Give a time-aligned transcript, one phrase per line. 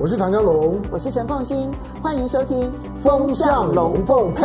[0.00, 2.70] 我是唐江龙，我是陈凤新，欢迎收听
[3.02, 4.44] 《风向龙凤配》。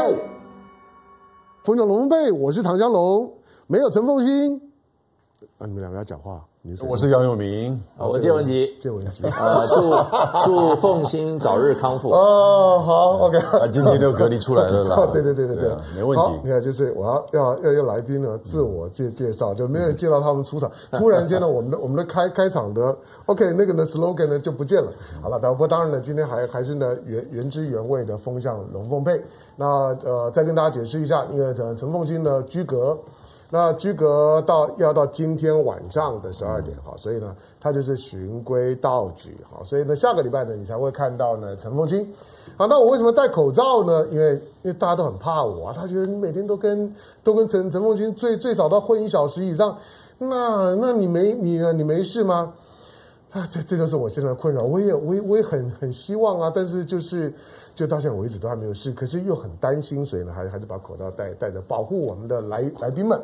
[1.63, 3.31] 风向龙凤配，我是唐江龙，
[3.67, 4.59] 没有陈凤馨。
[5.57, 6.41] 啊，你们两个要讲话。
[6.87, 12.09] 我是杨永明，我是谢文吉，谢文吉， 呃，祝祝凤新早日康复。
[12.09, 14.95] 哦，好，OK，啊，今天就隔离出来了啦。
[15.11, 16.39] 对对对对对，没问题。
[16.41, 20.71] 你看，就是我要要要要来宾呢，自我介介绍，就没有人介绍他们出场。
[20.91, 24.89] 突然间呢，我们的我们的开开场的 OK 那个呢 slogan 呢就不见了。
[25.21, 29.21] 好了，不过当然呢，今天还还是呢原原汁原味的风向龙凤配。
[29.57, 32.97] 那呃，再跟大家解释一下，那个陈陈凤馨的居隔。
[33.53, 42.11] 那居隔到要到今天晚上的十二点哈，所以呢，他就是循规蹈矩哈，所以呢，下个礼拜呢，你才会看到呢陈凤清。
[42.57, 44.07] 好，那我为什么戴口罩呢？
[44.07, 44.31] 因为
[44.63, 46.91] 因为大家都很怕我啊，他觉得你每天都跟
[47.23, 49.77] 都跟陈陈凤清最最少都混一小时以上，
[50.17, 52.51] 那那你没你你没事吗？
[53.33, 54.63] 啊，这这就是我现在的困扰。
[54.63, 57.31] 我也我也我也很很希望啊，但是就是。
[57.75, 63.19] 就到现在为止都还没有事，可是又很担心，所以呢，还还是把口罩戴戴着，保护我们的来来宾们。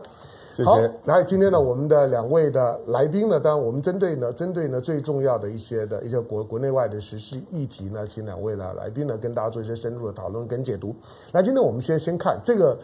[0.55, 0.69] 谢谢。
[0.69, 10.95] 好，来，今天呢，我们的两位的来宾呢，当然我们针对呢，针对呢最重要的一些的一些国国内外的时事议题呢，请两位呢来宾呢跟大家做一些深入的讨论跟解读。
[11.31, 12.77] 来，今天我们先先看这个，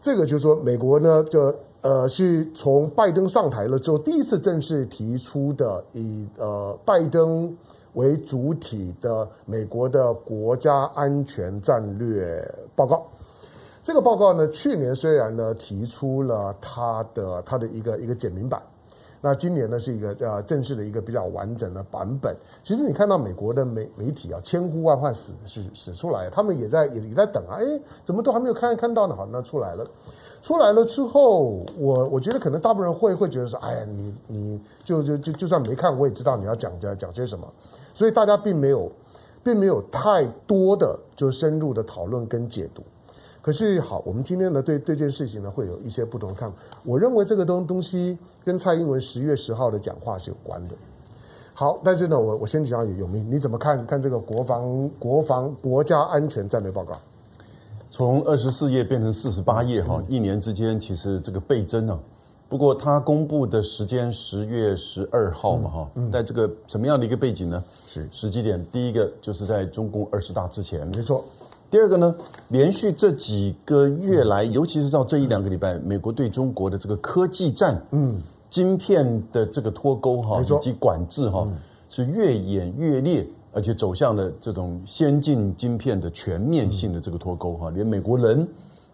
[0.00, 7.56] 这个就是说美国呢，就呃是从拜登上台了之后第一次正式提出的以呃拜登。
[7.96, 13.06] 为主体的美国的国家安全战略报告，
[13.82, 18.60] 这个报告呢，去年虽然呢提出了它的它的一个一个简明版，
[19.22, 22.36] 那今年呢是一个呃正式的一个比较完整的版本。
[22.62, 29.16] 其实你看到美国的媒媒体啊，千呼万唤使使使出来，他们也在也也在等啊，哎，怎么都还没有看看到呢？
[29.16, 29.86] 好，那出来了，
[30.42, 37.50] 出来了之后，我我觉得可能大部分人会会觉得说，哎呀，你你就就就就算没看，我也知道你要讲讲讲些什么。
[37.96, 38.92] 所以大家并没有，
[39.42, 42.82] 并没有太多的就深入的讨论跟解读。
[43.40, 46.58] 可是好，我们今天呢对这件事情呢会有一些不同的看法。
[46.84, 50.70] 我认为这个东东西跟蔡英文十月十号的讲话是有关的。
[51.54, 56.98] 好，但是呢，我我先讲永明，你怎么看看这个国防国防国家安全战略报告？
[57.90, 61.98] 从二十四页变成四十八页哈，一年之间其实这个倍增啊。
[62.48, 67.62] 不过它公布的时间十月十二号嘛，哈、嗯，在这个什么样的一个背景呢？
[67.88, 71.24] 是时机点，第一个就是在中共二十大之前，没错。
[71.68, 72.14] 第二个呢，
[72.48, 81.48] 连续这几个月来，尤其是到这一两个礼拜，美国对中国的这个科技战，嗯，晶片的这个脱钩哈，以及管制哈，
[81.88, 88.46] 是越演越烈，而且走向了这种先进晶片的全面性的这个脱钩哈，连美国人、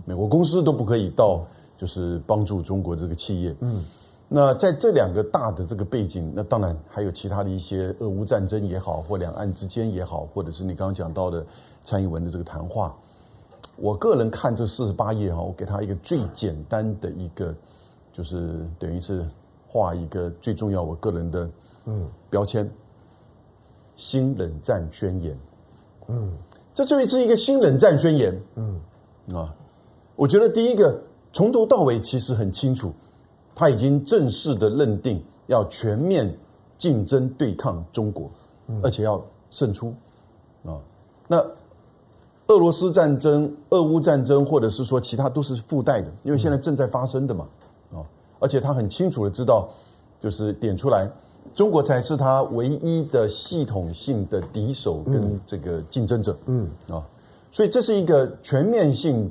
[0.07, 1.45] 美国公司都不可以到。
[1.83, 3.85] 就是帮助中国这个企业，嗯，
[4.29, 11.45] 那在这两个大的这个背景，那当然还有其他的一些俄乌战争也好，或两岸之间也好，或者是你刚刚讲到的
[11.83, 12.97] 蔡英文的这个谈话，
[13.75, 17.53] 我个人看这四十八页哈，我给他一个最简单的一个，
[18.13, 19.27] 就是等于是
[19.67, 21.51] 画一个最重要我个人的
[21.87, 22.71] 嗯标签，
[23.97, 25.37] 新冷战宣言，
[26.07, 26.33] 嗯，
[26.73, 28.81] 这就是一个新冷战宣言，嗯。
[29.35, 29.53] 啊，
[30.15, 31.03] 我觉得第一个。
[31.33, 32.93] 从头到尾其实很清楚，
[33.55, 36.33] 他已经正式的认定要全面
[36.77, 38.31] 竞争对抗中国，
[38.83, 39.95] 而且要胜出
[40.65, 40.77] 啊。
[41.27, 41.39] 那
[42.49, 47.49] 俄罗斯战争、俄乌战争，或者是说其他都是附带的，因为现在正在发生的嘛
[47.93, 48.05] 啊。
[48.39, 49.69] 而且他很清楚的知道，
[50.21, 51.11] 就是点出来，
[51.55, 57.03] 中国才是他唯一的系统性的敌手跟这个竞争者，嗯啊。
[57.51, 59.31] 所以这是一个全面性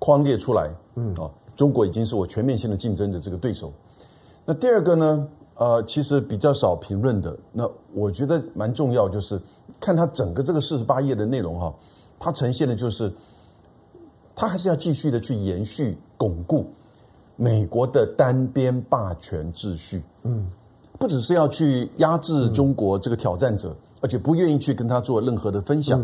[0.00, 0.68] 框列出来。
[0.98, 3.72] 嗯啊，中国已经是我全面性的竞争的这个对手。
[4.44, 5.28] 那第二个呢？
[5.60, 7.36] 呃，其实比较少评论的。
[7.52, 9.42] 那我觉得蛮重要，就是
[9.80, 11.74] 看它整个这个四十八页的内容哈，
[12.16, 13.12] 它呈现的就是，
[14.36, 16.64] 它还是要继续的去延续巩固
[17.34, 20.00] 美国的单边霸权秩序。
[20.22, 20.46] 嗯，
[20.96, 26.00] 不只是要去压制中国这个挑战者，而且不愿意去跟他做任何的分享。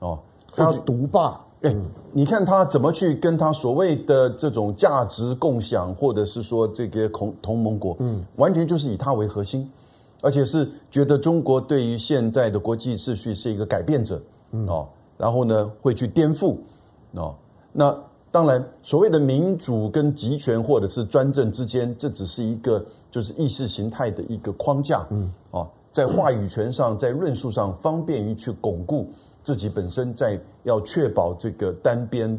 [0.00, 0.18] 哦，
[0.54, 1.40] 他要独霸。
[1.62, 1.74] 哎，
[2.12, 9.68] 你看他怎么去跟他所谓的这种价值共享，或者是说这个同同盟国，嗯，完全就是以他为核心，
[10.22, 14.22] 而且是觉得中国对于现在的国际秩序是一个改变者，
[14.52, 14.68] 嗯。
[14.68, 16.56] 哦，然后呢会去颠覆，
[17.14, 17.34] 哦，
[17.72, 17.92] 那
[18.30, 25.28] 当然所谓的民主跟集权或者是专政之间，这只是一个就是意识形态的一个框架，嗯。
[25.50, 29.08] 哦，在话语权上，在论述上方便于去巩固。
[29.40, 30.38] 自己本身在
[30.68, 32.38] 要确保这个单边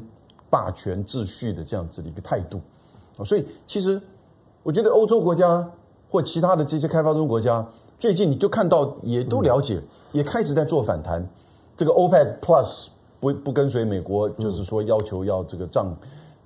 [0.50, 2.62] 霸权秩序的这样子的一个态度
[3.18, 4.00] 啊，所以其实
[4.64, 5.68] 我觉得欧洲国家
[6.10, 7.68] 或其他的这些开发中国家
[7.98, 9.81] 最近你就看到也都了解，
[10.12, 11.28] 也开始在做反弹。
[11.76, 12.88] 这个 OPEC Plus
[13.20, 15.94] 不不跟随美国，就是说要求要这个涨，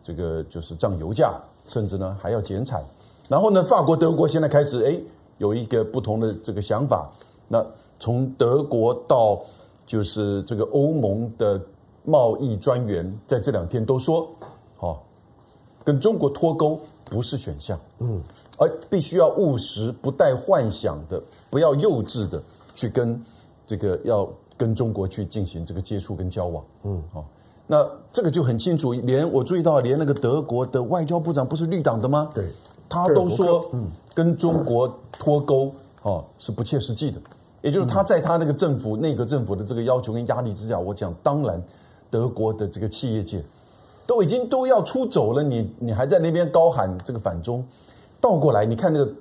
[0.02, 2.84] 这个就是涨油价，甚至呢还要减产。
[3.30, 5.00] 然后呢，法国、德国现在开始哎
[5.38, 7.12] 有一个不同的这个想法。
[7.48, 7.64] 那
[8.00, 9.40] 从德国到
[9.86, 11.62] 就是这个欧盟的
[12.04, 14.30] 贸易专员在这两天都说，
[14.80, 15.00] 哦，
[15.84, 18.22] 跟中国脱钩不是选项，嗯，
[18.58, 22.42] 而必须要务实、不带幻想的，不要幼稚的
[22.76, 23.22] 去跟
[23.66, 24.28] 这个要
[24.58, 27.24] 跟中国去进行这个接触跟交往，嗯，哦，
[27.68, 32.32] 那这个就很清楚，连我注意到，连那个德国的外交部长不是绿党的吗？
[32.34, 32.46] 对，
[32.90, 37.20] 他都说，嗯，跟中国脱钩哦是不切实际的。
[37.62, 41.64] 也就是他在他那个政府、内阁政府的这个要求跟压力之下，我讲，当然，
[42.14, 43.44] 德国的这个企业界
[44.06, 47.66] 都已经都要出走了，你你还在那边高喊这个反中，
[48.22, 49.12] 倒过来，你看那个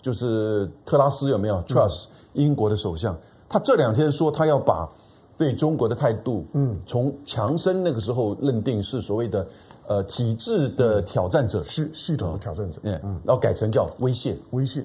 [0.00, 3.14] 就是特拉斯有没有？Truss 英国的首相，
[3.50, 4.88] 他这两天说他要把
[5.36, 9.46] 对中国的态度，嗯，从强生那个时候认定是所谓的
[9.86, 14.82] 呃体制的挑战者，是系统的挑战者，嗯，然后改成叫威胁，威胁，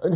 [0.00, 0.10] 呃。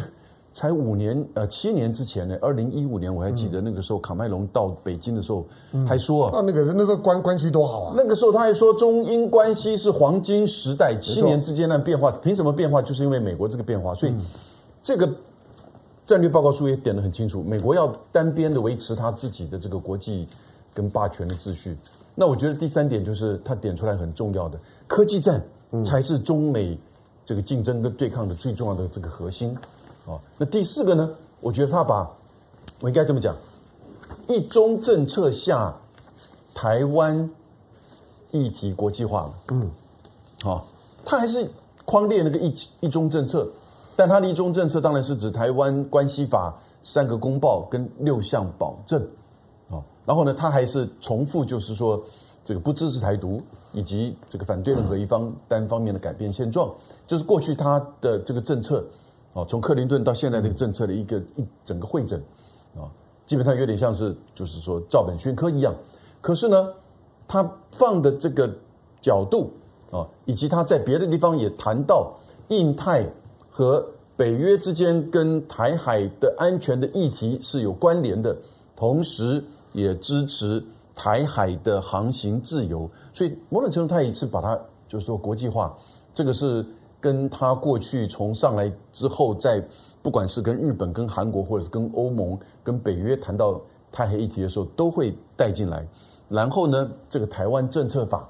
[0.52, 5.46] 才五年，呃，七年之前呢，二零一五年我还记得那个时候，卡麦隆到北京的时候，
[5.86, 7.94] 还说啊，那那个那时候关关系多好啊。
[7.96, 12.82] 那个时候他还说中英关系是黄金时代，七年之间的变化，凭什么变化？
[12.82, 13.94] 就是因为美国这个变化。
[13.94, 14.14] 所以
[14.82, 15.08] 这个
[16.04, 20.26] 战略报告书也点得很清楚，美国要单边的维持他自己的这个国际
[20.74, 21.76] 跟霸权的秩序。
[22.16, 24.58] 那我觉得第三点就是他点出来很重要的
[24.88, 25.40] 科技战
[25.84, 26.76] 才是中美
[27.24, 29.56] 这个竞争跟对抗的最重要的这个核心。
[30.10, 31.08] 哦，那第四个呢？
[31.40, 32.10] 我觉得他把，
[32.80, 33.34] 我应该这么讲，
[34.26, 35.72] 一中政策下，
[36.52, 37.30] 台湾
[38.32, 39.32] 议题国际化了。
[39.52, 39.70] 嗯，
[40.42, 40.66] 好，
[41.04, 41.48] 他还是
[41.84, 43.48] 框列那个一一中政策，
[43.94, 46.52] 但他的一中政策当然是指台湾关系法
[46.82, 49.00] 三个公报跟六项保证。
[49.68, 52.02] 哦，然后呢，他还是重复，就是说
[52.44, 53.40] 这个不支持台独，
[53.72, 56.68] 以及这个反对任何一方单方面的改变现状，
[57.06, 58.84] 这是过去他的这个政策。
[59.32, 62.20] 哦，从克林顿到现在这个政策的一个一整个会诊，
[62.74, 62.90] 啊，
[63.28, 65.72] 基本上有点像是就是说照本宣科一样。
[66.20, 66.68] 可是呢，
[67.28, 68.52] 他放的这个
[69.00, 69.52] 角度
[69.92, 72.12] 啊，以及他在别的地方也谈到
[72.48, 73.06] 印太
[73.48, 73.86] 和
[74.16, 78.36] 北约之间跟台海的安全的议题是有关联的，
[78.74, 79.42] 同时
[79.72, 80.60] 也支持
[80.92, 82.90] 台海的航行自由。
[83.14, 85.72] 所以某种程度，他也是把它就是说国际化，
[86.12, 86.66] 这个是。
[87.00, 89.64] 跟他过去从上来之后，在
[90.02, 93.60] 不管是跟日本、跟韩国，或者是跟欧盟、跟北约谈到
[93.90, 95.86] 台海议题的时候，都会带进来。
[96.28, 98.28] 然后呢，这个台湾政策法，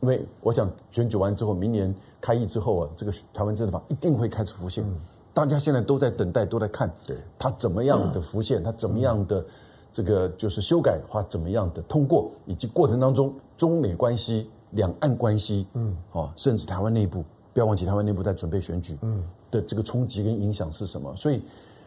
[0.00, 4.84] 因为我想选举完之后，明年开议之后啊，这个台湾政策法一定会开始浮现。
[4.84, 4.94] 嗯、
[5.32, 9.44] 大家现在都在等待，都在看，对它怎么样的浮现，它怎么样的
[9.92, 17.24] 这个就是修改或怎么样的通过，以及过程当中中美关系、两岸关系，嗯，哦，甚至台湾内部。
[17.54, 21.14] 不要忘记，台湾内部在准备选举，嗯，的这个冲击跟影响是什么？
[21.16, 21.40] 所以，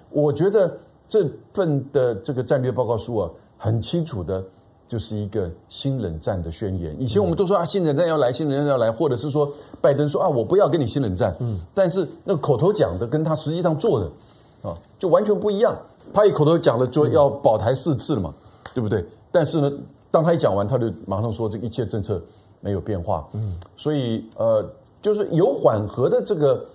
[0.10, 0.76] 我觉得
[1.10, 4.42] 这份的这个战略报告书啊，很清楚的，
[4.88, 6.96] 就是一个新冷战的宣言。
[6.98, 15.78] 以前我们都说啊，新冷战要来，新冷战要来，或者是说拜登说啊，我不要跟你新冷战，嗯，但是那个口头讲的跟他实际上做的啊，就完全不一样。
[16.14, 18.34] 他一口头讲了，就要保台四次了嘛，
[18.74, 19.04] 对不对？
[19.34, 19.70] 但是呢，
[20.10, 22.22] 当他一讲完，他就马上说这一切政策
[22.62, 24.66] 没有变化，嗯，所以呃。
[25.02, 26.66] 就是有缓和的这个，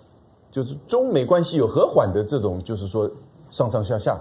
[0.51, 3.11] 就是中美关系有和缓的这种，就是说
[3.51, 4.21] 上上下下，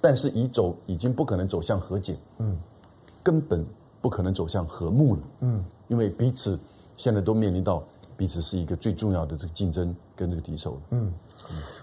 [0.00, 2.56] 但是已走已经不可能走向和解，嗯，
[3.22, 3.64] 根本
[4.00, 6.58] 不可能走向和睦了，嗯，因为彼此
[6.96, 7.82] 现在都面临到
[8.16, 11.12] 彼此是一个最重要的这个竞争跟这个敌手了，嗯，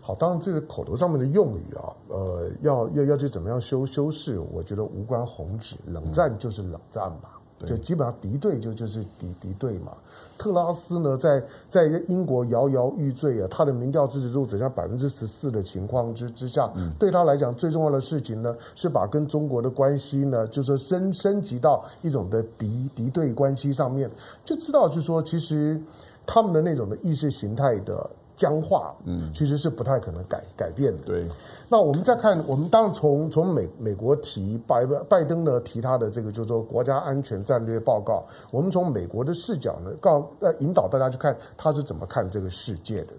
[0.01, 7.29] 好，当然这个口头上面的用语啊，呃，要要要去怎么样修修饰，我觉得无关宏旨，冷战就是冷战嘛。
[7.65, 9.93] 就基本上敌对就就是敌敌对嘛。
[10.38, 24.12] 特拉斯呢，在在英国摇摇欲坠啊，他的民调支持度只剩百分之十四的情况之之下，嗯、对他来讲最重要的事情呢，是把跟中国的关系呢，就是升升级到一种的敌敌对关系上面，
[24.43, 25.81] 就知道就是说，其实
[26.25, 31.04] 他们的那种的意识形态的僵化，嗯，其实是不太可能改改变的。
[31.06, 31.25] 对。
[31.68, 43.13] 那我们再看，我们当然从从美美国提拜拜登呢提他的这个就是说国家安全战略报告，我们从美国的视角呢，告呃引导大家去看他是怎么看这个世界的。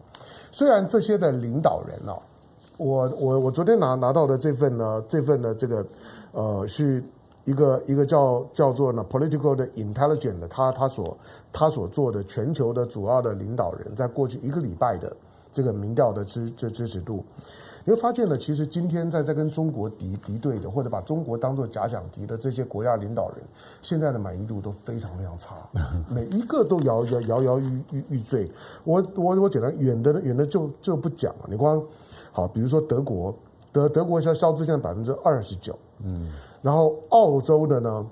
[0.53, 2.17] 虽然这些的领导人啊，
[2.77, 5.85] 我我我昨天拿拿到的这份呢，这份呢这个
[6.33, 7.03] 呃是
[7.45, 11.17] 一个一个叫叫做呢 Political 的 Intelligence 的，他他所
[11.59, 15.11] 他所做的全球的主要的领导人，在过去一个礼拜的
[15.51, 17.25] 这个民调的支支支持度。
[17.83, 23.39] 你会发现呢，其实今天在在跟中国敌敌对的，或者把中国当做假想敌的这些国家领导人，
[23.81, 25.57] 现在的满意度都非常非常差，
[26.11, 28.51] 每一个都摇摇摇摇欲欲欲坠。
[28.85, 31.47] 我我我简单远的远的就就不讲了。
[31.49, 31.83] 你光
[32.33, 33.35] 好，比如说德国，
[33.73, 38.07] 德德国消消资现在百分之二十九，嗯，然后澳洲的呢？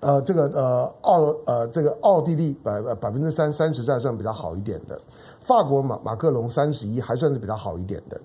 [0.00, 4.98] 呃，这个呃，奥呃，这个奥地利百百分之三三十还算比较好一点的，
[5.42, 8.18] 法国马马克龙三十一还算是比较好一点的，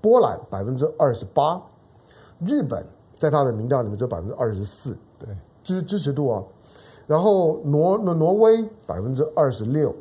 [0.00, 1.60] 波兰百分之二十八，
[2.38, 2.86] 日本
[3.18, 5.28] 在他的民调里面只有百分之二十四，对
[5.64, 6.46] 支支持度哦，
[7.08, 9.92] 然后挪挪挪威百分之二十六，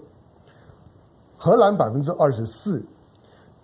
[1.35, 2.79] 荷兰百分之二十四，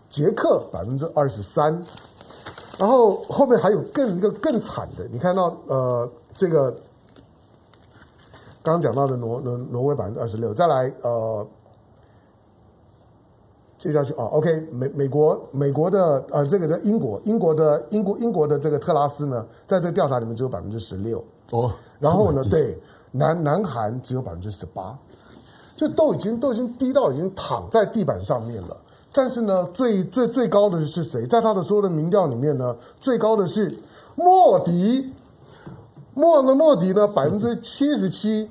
[0.10, 1.72] 捷克百分之二十三，
[2.80, 6.76] 然后后面还有更一个更惨的，你看到呃这个。
[8.64, 11.46] 刚刚讲到的挪挪挪威百分之二十六，再来呃，
[13.78, 24.98] 接下去啊，OK，美美国美国的呃这个的英国英国的英国英国的这个特拉斯呢，在这个调查里面只有百分之十六哦，然后呢，对南南韩只有百分之十八，
[25.76, 28.78] 就都已经都已经低到已经躺在地板上面了。
[29.12, 31.28] 但是呢，最最最高的是谁？
[31.28, 33.78] 在他的所有的民调里面呢，最高的是
[34.16, 35.14] 莫迪。
[36.14, 38.50] 莫的莫迪呢，百分之七十七，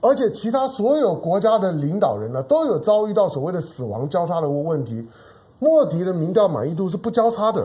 [0.00, 5.06] 而且其他所有国家的领导人呢，都有遭遇到所谓的死亡交叉的问题。
[5.58, 7.64] 莫迪的民调满意度是不交叉的，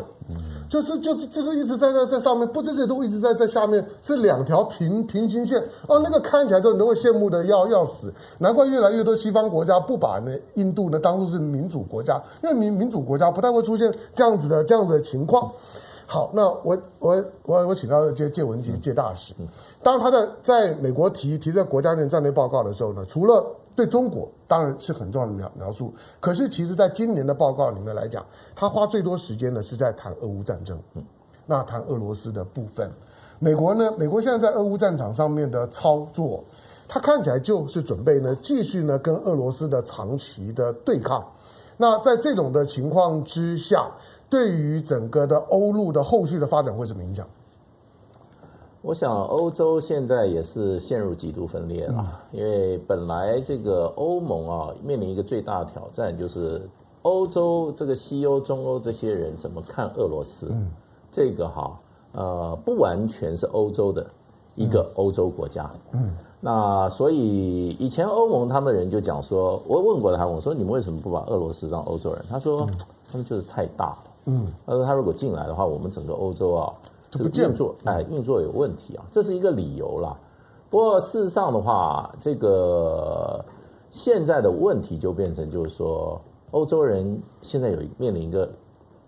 [0.69, 5.59] 就是就是就是一直在在在上面，不这些都一直在在下面，是两条平平行线。
[5.87, 8.13] 哦，那个看起来之后你都会羡慕的要要死。
[8.37, 15.51] 难怪越来越多西方国家不把那印度呢当作是民主国家，因为民民主国家不太会出现这样子的这样子的情况。
[16.09, 19.33] 好，那我我我我请到这介文汲介大使。
[19.83, 23.45] 当然，他的在美国提提这个国家的战略报告的时候呢，除了
[23.75, 30.79] 对中国当然是很重要的描描述，可是其实在今年的报告里面来讲，他花最多时间呢是在谈俄乌战争。
[31.45, 32.89] 那谈俄罗斯的部分，
[33.39, 36.41] 美国呢，美国现在在俄乌战场上面的操作，
[36.87, 41.21] 他看起来就是准备呢继续呢跟俄罗斯的长期的对抗。
[41.75, 43.91] 那在这种的情况之下。
[44.29, 47.27] 对于整个的欧陆的后续的发展会什么影响？
[48.83, 56.61] 我想欧洲现在也是陷入极度分裂了，嗯、因为本来这个欧盟啊面临一个最大的挑战，就是
[57.01, 60.47] 欧洲这个西欧、中欧这些人怎么看俄罗斯？
[60.51, 60.71] 嗯、
[61.11, 61.77] 这个哈
[62.13, 64.05] 呃不完全是欧洲的
[64.55, 65.69] 一个欧洲国家。
[65.91, 72.23] 嗯，那所以以前欧盟他们人就讲说，我问过他们，我说你们为什么不把俄罗斯当欧洲人？
[72.29, 72.65] 他说
[73.11, 73.97] 他们就是太大了。
[74.27, 76.73] 嗯，他说他如果进来的话，我们整个欧洲啊，
[77.09, 80.15] 这个运作哎运作有问题啊，这是一个理由啦。
[80.69, 83.43] 不过事实上的话，这个
[83.89, 86.19] 现在的问题就变成就是说，
[86.51, 88.51] 欧洲人现在有面临一个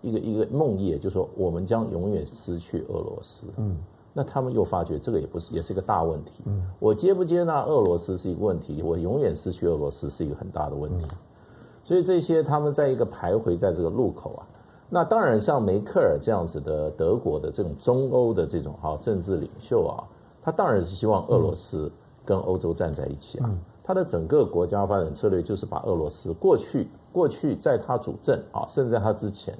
[0.00, 3.46] 一个一个梦魇，就是说我们将永远失去俄罗斯。
[3.58, 3.76] 嗯，
[4.14, 6.42] 那他们又发觉这个也不是也是一个大问题。
[6.46, 11.04] 嗯，我接不接纳俄罗斯是一个问题，我永远失去俄罗斯是一个很大的问题。
[11.84, 14.46] 所以这些他们在一个徘徊在这个路口啊。
[14.90, 20.02] 那当然，像梅克尔这样子的德国的这种中欧的这种哈政治领袖啊，
[20.42, 21.90] 他当然是希望俄罗斯
[22.24, 23.50] 跟欧洲站在一起啊。
[23.84, 29.56] 他的整个国家发展策略就是把俄罗斯过去过去在他主政啊，甚至在他之前，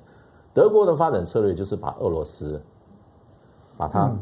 [0.53, 2.61] 德国的发展策略就是把俄罗斯
[3.77, 4.13] 把它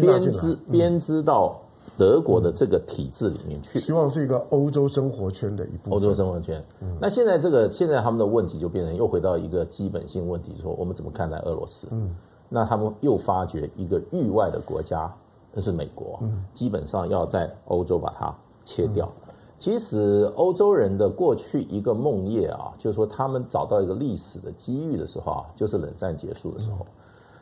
[0.00, 1.60] 编织编织到。
[1.98, 5.92] 德国的这个体制里面去，希望是一个欧洲生活圈的一部分。
[5.92, 6.62] 欧洲生活圈。
[6.80, 11.86] 嗯、那现在这个现在他们的问题就变成又回到一个基本性问题，说我们怎么看待俄罗斯？
[11.90, 12.16] 嗯，
[12.48, 15.12] 那他们又发觉一个域外的国家，
[15.52, 18.34] 那是美国，嗯，基本上要在欧洲把它
[18.64, 19.06] 切掉。
[19.28, 26.86] 嗯、其实欧洲人的过去一个梦魇啊，就是说他们找到一个历史的机遇的时候啊，就是冷战结束的时候，嗯、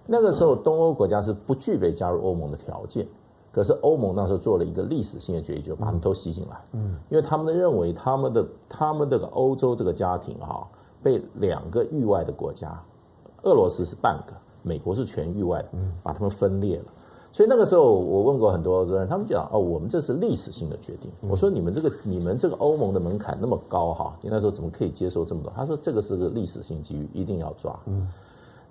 [0.06, 3.06] 那个时候东欧国家是不具备加入欧盟的条件。
[3.52, 6.57] 可是欧盟那时候做了一个历史性的决议，就把他们都吸进来。
[6.73, 10.66] 嗯，因为他们认为他们的他们这个欧洲这个家庭哈，
[11.02, 12.80] 被两个域外的国家，
[13.42, 15.69] 俄罗斯是半个，美国是全域外的，
[16.02, 16.85] 把他们分裂了。
[17.33, 21.11] 所以那个时候我问过很多欧洲人，他们讲哦，我们这是历史性的决定。
[21.28, 25.52] 我说你们这个你们这个欧盟的门槛那么高哈，你那时候怎么可以接受这么多？
[25.57, 27.78] 他说这个是个历史性机遇，一定要抓。
[27.87, 28.09] 嗯。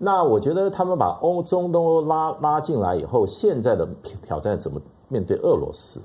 [0.01, 3.86] 那我觉得他们把欧中东欧拉拉进来以后，现在的
[4.24, 4.79] 挑战怎么
[5.10, 6.00] 面对俄罗斯？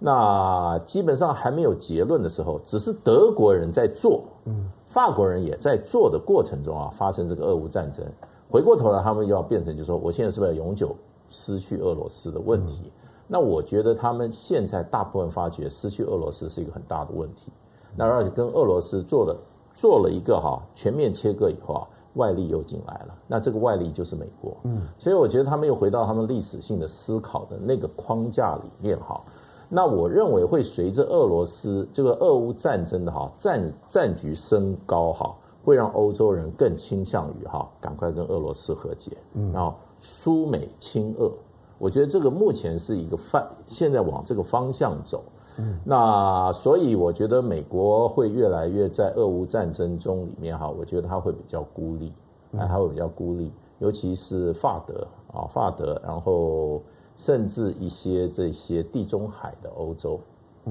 [0.00, 8.04] 那基本上还没有结论的时候，只是德国人在做，嗯，法国人也在做的过程中啊，发生这个俄乌战争。
[8.50, 10.96] 回过头来，他们又要变成就说，我现在是不是要永久
[11.28, 12.90] 失去俄罗斯的问题？
[13.28, 17.52] 那我觉得他们现在大部分发觉失去俄罗斯是一个很大的问题。
[17.94, 19.36] 那而且跟俄罗斯做了
[19.72, 21.86] 做了一个哈全面切割以后啊。
[22.14, 24.56] 外力又进来了，那这个外力就是美国。
[24.64, 29.20] 嗯，所以我觉得他们又回到他们历史性的思考的那个框架里面哈。
[29.68, 35.32] 那我认为会随着俄罗斯这个俄乌战争的哈战战局升高哈，
[35.64, 41.30] 会让欧洲人更倾向于哈赶快跟俄罗斯和解，嗯，然后苏美亲俄。
[41.78, 45.22] 我觉得这个目前是一个方，现在往这个方向走。
[45.58, 52.12] 嗯，那所以我觉得美国会越来越在俄乌战争中里面哈，我觉得他会比较孤立，
[52.56, 56.80] 哎，他会比较孤立，尤其是法德啊，法德，然后。
[57.16, 60.18] 甚至一些这些地中海的欧洲，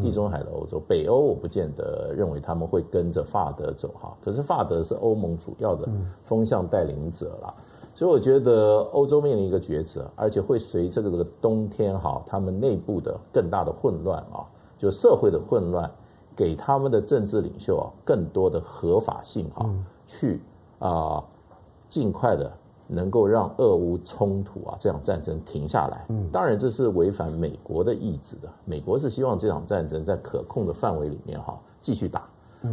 [0.01, 4.17] 地中海的欧洲，北欧我不见得认为他们会跟着法德走哈。
[4.19, 5.87] 可是法德是欧盟主要的
[6.23, 7.53] 风向带领者啦，
[7.93, 14.41] 所以我觉得欧洲面临一个抉择，而且会随这个这个冬天哈，他们内部的更大的混乱啊，
[14.79, 15.91] 就社会的混乱，
[16.35, 19.69] 给他们的政治领袖啊更多的合法性哈，
[20.07, 20.41] 去
[20.79, 21.23] 啊
[21.87, 22.51] 尽快的。
[22.91, 28.49] 能够让俄乌冲突啊这场战争停下来，嗯，当然这是违反美国的意志的。
[28.65, 32.27] 美国是希望这场战争在可控的范围里面哈继续打，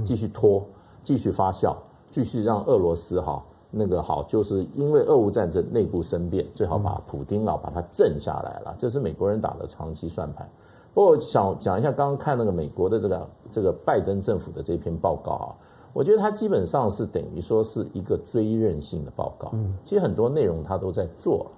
[0.07, 0.65] 继续拖，
[1.03, 1.77] 继续发酵，
[2.11, 10.49] 继续让俄罗斯哈那个好，就是因为俄乌战争内部生变，最好把普丁啊把他镇下来了，这是美国人打的长期算盘。
[10.97, 15.53] 不过我想讲一下，刚刚看那个美国的这个这个拜登政府的这篇报告啊。
[15.93, 21.49] 我觉得它基本上是等于说是一个追认性的报告，嗯，其实很多内容他都在做，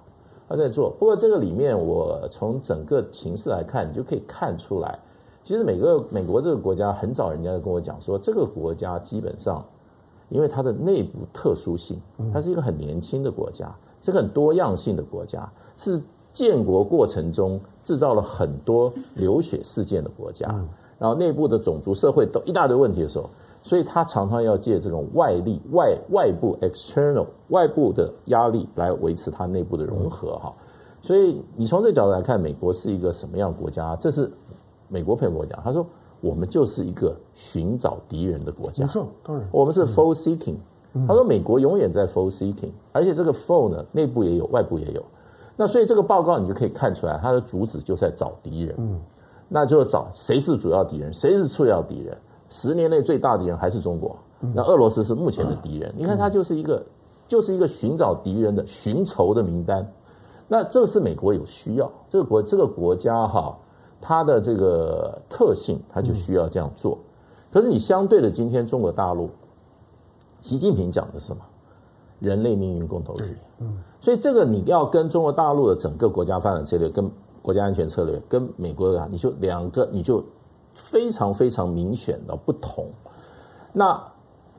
[0.49, 0.89] 他在做。
[0.89, 4.99] 不过这个里面，我从整个形势来看，你就可以看出来，
[5.41, 9.63] 其实每个美国这个国家很早人家就跟我讲说，这个国家基本上，
[10.27, 11.97] 因为它的内部特殊性，
[12.33, 16.01] 它是一个很年轻的国家，是个很多样性的国家，是
[16.31, 20.47] 建国过程中制造了很多流血事件的国家，
[20.97, 23.29] 然后内部的种族社会都一大堆问题的时候。
[23.61, 30.53] 所以他常常要借这种外力、外外部 （external） 外部的压力来维持他内部的融合哈。
[31.01, 33.97] 所以你从这角度来看，美国是一个什么样的国家？
[33.97, 34.31] 这是
[34.87, 35.85] 美国朋友跟我讲，他说
[36.21, 38.85] 我们就是一个寻找敌人的国家。
[38.85, 40.55] 没错，当然，我们是 foe seeking。
[41.05, 45.03] 他说美国永远在 foe seeking，而且这个 foe 呢，内部也有，外部也有。
[45.59, 48.73] 那所以这个报告你就可以看出来，它的主旨就是在找敌人。
[48.77, 48.97] 嗯，
[49.49, 52.17] 那就找谁是主要敌人，谁是次要敌人。
[52.49, 54.15] 十年内最大的敌人还是中国，
[54.55, 55.93] 那俄罗斯是目前的敌人。
[55.97, 56.81] 你看，它就是一个，
[57.27, 59.85] 就是一个寻找敌人的寻仇的名单。
[60.47, 63.53] 那这是美国有需要，这个国这个国家哈，
[63.99, 66.97] 它的这个特性，它就需要这样做。
[67.51, 69.29] 可是你相对的，今天中国大陆，
[70.39, 71.41] 习近平讲的是什么？
[72.19, 73.23] 人类命运共同体。
[73.59, 77.09] 嗯，所以这个你要跟中国大陆的整个国家发展策略、跟
[77.41, 80.23] 国家安全策略、跟美国的，你就两个，你就。
[80.75, 82.85] 非常非常明显的不同，
[83.73, 84.01] 那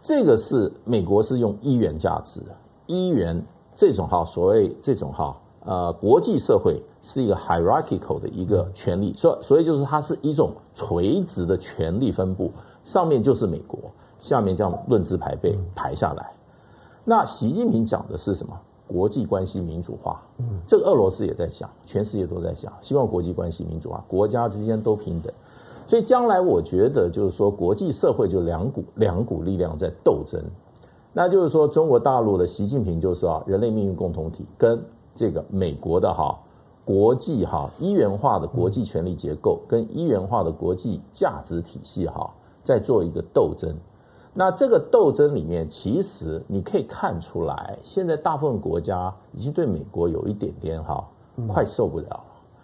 [0.02, 2.42] 这个是美国是用一元价值，
[2.86, 3.42] 一元
[3.74, 12.52] 这种哈，所谓这种哈，呃，国际社会是一个 hierarchical 的一个权力，所所以就是它是一种垂直的权力分布，
[12.84, 13.78] 上面就是美国，
[14.18, 16.30] 下面这样论资排辈排下来。
[17.02, 18.60] 那习近平讲的是什么？
[18.92, 25.32] 国际关系民主化，嗯，这个俄罗斯也在想，全世界都在想，希望国际关系民主化，国家之间都平等。
[25.86, 30.42] 所以将来我觉得就是说，国际社会就两股两股力量在斗争，
[31.12, 34.82] 那就是说，中国大陆的习近平就是啊，人类命运共同体跟
[35.14, 36.36] 这个美国的哈
[36.84, 42.28] 国际哈一元化的国际权力结构跟一元化的国际价值体系哈
[42.64, 43.72] 在做一个斗争。
[44.32, 51.04] 那这个斗争里面，其实你可以看出来，现在大部分国家已经对美国有一点点哈
[51.48, 52.20] 快受不了。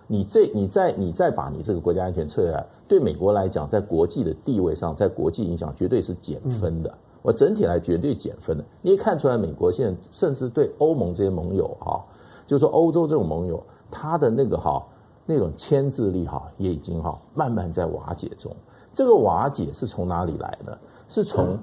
[0.07, 6.95] 你这你再你再把你这个国家安全撤下来，对美国来讲，在国际的地位上，在国际影响绝对是减分的。
[7.23, 8.65] 我整体来绝对减分的。
[8.81, 12.01] 你也看出来，美国现在甚至对欧盟这些盟友哈，
[12.47, 14.81] 就是说欧洲这种盟友，他的那个哈
[15.25, 18.55] 那种牵制力哈，也已经哈慢慢在瓦解中。
[18.95, 20.79] 这个瓦解是从哪里来的？
[21.09, 21.59] 是从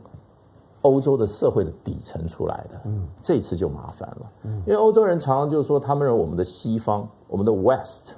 [0.81, 2.81] 欧洲的社会的底层出来的。
[2.85, 4.31] 嗯，这次就麻烦了。
[4.43, 8.13] 嗯，因为欧洲人常常就是说，他们认为我们的西方，我们的 West。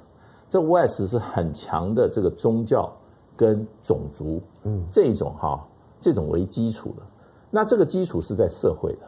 [0.48, 2.92] 这 West 是很强的这个宗教
[3.36, 5.64] 跟种族，嗯，这种哈，
[6.00, 7.02] 这种为基础的。
[7.50, 9.06] 那这个基础是在社会的，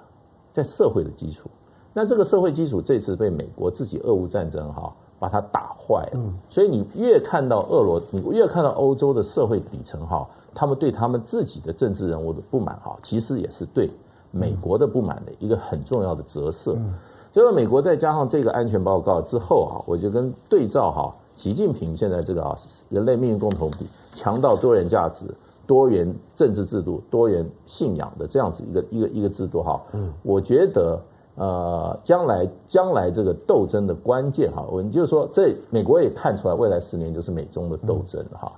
[0.52, 1.48] 在社会的基础。
[1.92, 6.14] 那这个社会基础这次被美国自己俄乌战争哈把它打坏了。
[6.14, 13.90] 嗯，所以你越看到俄罗，你越看到欧洲的社会底层哈，他们对他们自己的政治人物的不满哈，其实也是对
[14.30, 16.74] 美国的不满的一个很重要的折射。
[16.76, 16.94] 嗯，
[17.32, 21.14] 所以美国再加上这个安全报告之后啊，我就跟对照哈。
[21.36, 22.56] 习近平现在这个啊，
[22.88, 25.24] 人类命运共同体、强调多元价值、
[25.68, 31.00] 多元政治制度、多元信仰的这样子一个一个一个制度哈，嗯，我觉得
[31.36, 38.50] 呃，将来将来这个斗争的关键哈，我就是说，这美国也看出来，未来十年就是美中的斗争哈。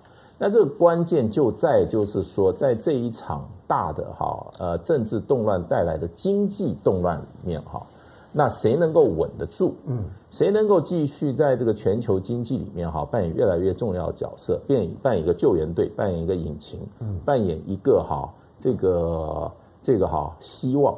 [0.43, 7.87] 那这个关键就在就是说，在这一场大的哈呃政治动乱带来的经济动乱里面哈。
[8.33, 9.75] 那谁能够稳得住？
[9.85, 20.97] 嗯，谁能够继续在这个全球经济里面哈扮演越来越重要的角色，扮演扮演一个救援队，扮演一个引擎，嗯，扮演一个哈这个这个哈希望。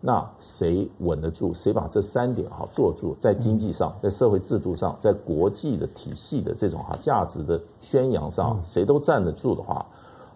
[0.00, 1.52] 那谁稳得住？
[1.52, 3.14] 谁把这三点哈做住？
[3.20, 9.84] 在经济上，在社会制度上，在国际的体系的这种哈价值的宣扬上，谁都站得住的话，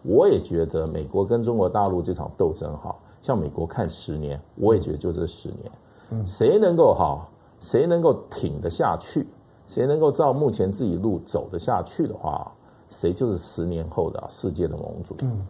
[0.03, 6.27] 我也觉得美国跟中国大陆这场斗争哈，像美国看十年，我也觉得就这十年。
[6.27, 7.27] 谁能够哈？
[7.59, 9.27] 谁能够挺得下去？
[9.67, 12.53] 谁能够照目前自己路走得下去的话，
[12.91, 15.17] 谁就是十年后的世界的盟主。
[15.23, 15.47] 嗯，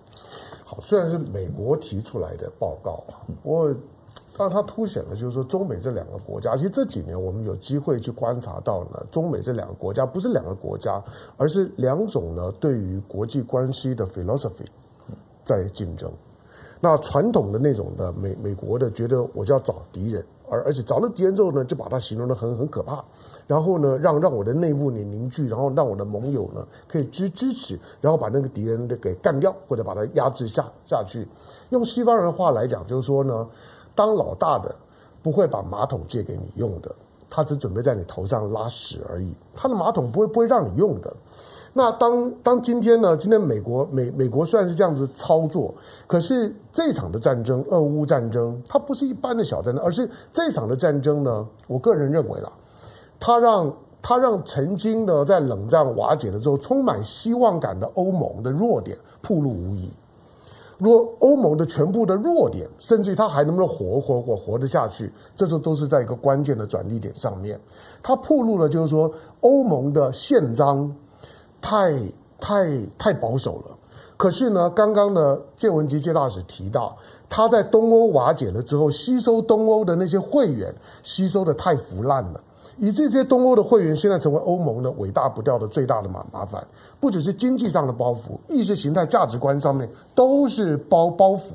[0.65, 3.75] 好，虽然是美国提出来的报告啊，我
[4.37, 11.03] 但它凸显了就是说中美这两个国家，其实这几年我们有机会去观察到呢，中美这两个国家不是两个国家，
[11.37, 14.67] 而是两种呢对于国际关系的 philosophy
[15.45, 16.11] 在竞争。
[16.81, 20.25] 那传统的那种的美美国的觉得我就要找敌人。
[20.51, 23.03] 而而且找了敌人之后呢，就把它形容得很很可怕，
[23.47, 31.27] 然后呢，让让我的内部你凝聚，然后让我的盟友呢可以支支持，然后把那个敌人的给干掉，或者把它压制下下去。
[31.71, 33.49] 用西方人的话来讲，就是说呢，
[33.95, 34.75] 当老大的
[35.23, 36.95] 不会把马桶借给你用的，
[37.31, 41.15] 他只准备在你头上拉屎而已，他的马桶不会不会让你用的。
[41.77, 43.17] 那当当今天呢？
[43.17, 45.75] 今天美国美美国虽然是这样子操作，
[46.07, 52.53] 可是这场的战争，俄乌战争，它不是一般的小战争，而是这场的战争呢，我个人认为啦，
[53.19, 59.91] 它让它让曾经呢在冷战瓦解了之后充满希望感的欧盟的弱点暴露无遗。
[60.85, 67.59] 若欧盟的全部的弱点，甚至于它还能不能活活活活得下去，这时候都是在一个关键的转捩点上面，
[68.03, 70.95] 它暴露了就是说欧盟的宪章。
[71.67, 71.95] 太
[72.39, 73.75] 太太保守了，
[74.19, 76.95] 可是呢，刚刚呢，建文汲介大使提到，
[77.27, 82.41] 他在东欧瓦解了之后，吸收东欧的那些会员，吸收的太腐烂了，
[82.77, 86.63] 以至于这些东欧的会员现在成为欧盟的尾大不掉的最大的麻麻烦，
[87.05, 91.51] 不只是经济上的包袱，意识形态价值观上面都是包包袱。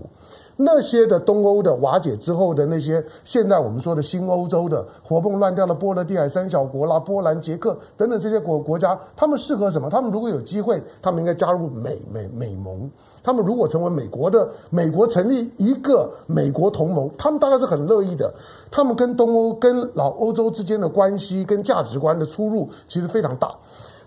[0.56, 9.90] 那些的东欧的瓦解之后的那些，现在我们说的新欧洲的活蹦乱跳的波罗的海三小国啦，波兰、捷克等等这些国国家，他们适合什么？
[9.90, 12.88] 他们如果有机会，他们应该加入美美美盟。
[13.24, 18.32] 他们如果成为美国的美国成立一个美国同盟，他们大概是很乐意的。
[18.70, 23.50] 他们跟东欧、跟老欧洲之间的关系跟价值观的出入其实非常大。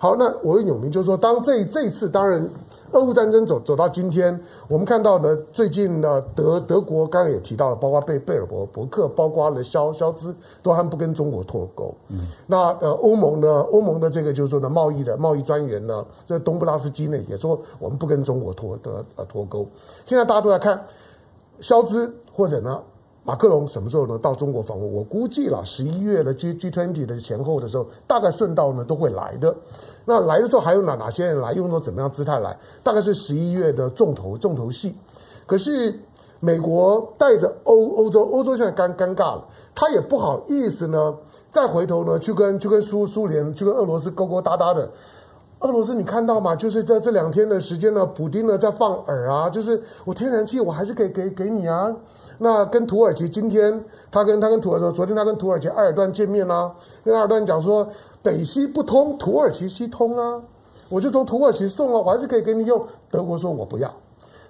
[0.02, 2.50] 好，那我问永明，就是说，当这这一次，当然。
[2.90, 4.38] 俄乌战争走走到今天，
[4.68, 11.94] 我们看到呢，最近呢，德德国刚刚也提到了，包括贝贝尔伯伯克，包括了肖肖兹，都还不跟中国脱钩。
[12.08, 19.66] 嗯，那呃，欧盟呢，欧盟的这个就是说呢，贸易的贸易专员呢，这东布拉斯基呢也说，我们不跟中国脱的呃脱钩。
[20.04, 20.84] 现在大家都在看
[21.60, 22.78] 肖兹或者呢，
[23.24, 24.92] 马克龙什么时候呢到中国访问？
[24.92, 29.54] 我估计了十一月的 G G twenty 的前后的时候，大概顺道呢都会来的。
[30.04, 31.52] 那来的时候还有哪哪些人来？
[31.52, 32.58] 用到怎么样姿态来？
[32.82, 34.96] 大概是十一月的重头重头戏。
[35.46, 35.96] 可是
[36.40, 41.14] 美国带着欧欧洲，欧洲现在尴尴尬了，他也不好意思呢，
[41.52, 44.90] 再回头呢去跟去跟苏苏联去跟俄罗斯勾勾搭搭的。
[45.60, 46.56] 俄罗斯你看到吗？
[46.56, 51.94] 就是在这两天的时间呢，普丁呢在放饵啊，就是我天然气我还是可以给给你啊。
[52.42, 56.74] 那跟土耳其今天他跟他跟土耳其昨天他跟土耳其埃尔段见面啦、啊，
[57.04, 57.88] 跟埃尔段讲说。
[58.24, 60.40] 北西不通，土耳其西通啊！
[60.88, 62.80] 我就从土耳其送啊，我还是可以给你用。
[63.10, 63.92] 德国说我不要，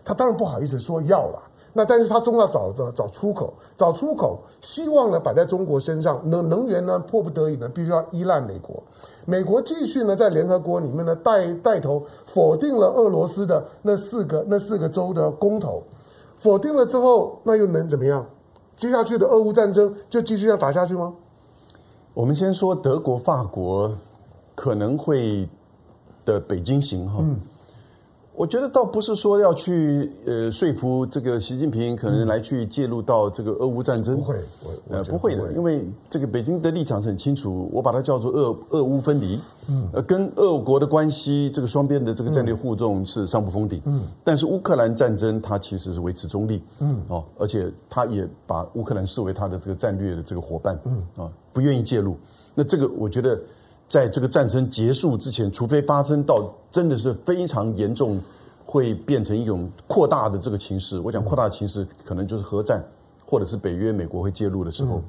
[0.04, 1.42] 他当然不好意思说要了。
[1.72, 6.20] 那但是他总要找找找出口，找出口，希望呢摆在中国身上。
[6.22, 8.82] 能能源呢，迫不得已呢，必须要依赖美国。
[9.24, 15.82] 美国继续呢，在联合国里面呢带带头否定了俄罗斯的那四个那四个州的公投，
[16.42, 18.26] 否定了之后，那又能怎么样？
[18.76, 21.14] 接下去的俄乌战争就继续要打下去吗？
[22.14, 23.96] 我们先说德国、法国
[24.56, 25.48] 可能会
[26.24, 27.38] 的北京行哈，嗯，
[28.34, 34.36] 我觉得倒不是说要去呃说服这个习近平可能来去介入到这个俄乌战争，不会，
[34.88, 51.24] 呃不会的，因为这个北京的立场是很清楚，我把它叫做俄俄乌分离，嗯，呃跟俄国的关系这个双边的这个战略互动是上不封顶，嗯，但是乌克兰战争它其实是维持中立，嗯，哦，而且他也把乌克兰视为他的这个战略的这个伙伴，嗯。
[51.24, 51.30] 啊。
[51.54, 52.16] 不愿意介入，
[52.54, 53.38] 那这个我觉得，
[53.92, 58.18] 在这个战争结束之前，除非发生到真的是非常严重，
[58.64, 60.98] 会变成一种扩大的这个情势。
[60.98, 62.82] 我讲扩大的情势，可能就是核战，
[63.26, 65.04] 或者是北约、美国会介入的时候，嗯、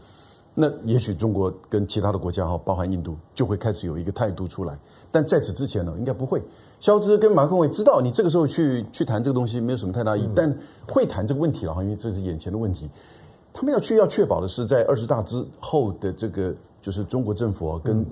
[0.54, 4.78] 那也许中国跟其他的国家哈，包含印度，就会开始有一个态度出来。
[5.10, 6.43] 但在此之前呢，应该不会。
[6.82, 10.58] 肖兹跟马克宏知道，你这个时候去去谈这个东西没有什么太大意义，嗯、但
[10.89, 12.89] 会谈这个问题了哈，因为这是眼前的问题。
[13.54, 18.06] 他们要去要确保的是，在二十大之后的这个，就是中国政府跟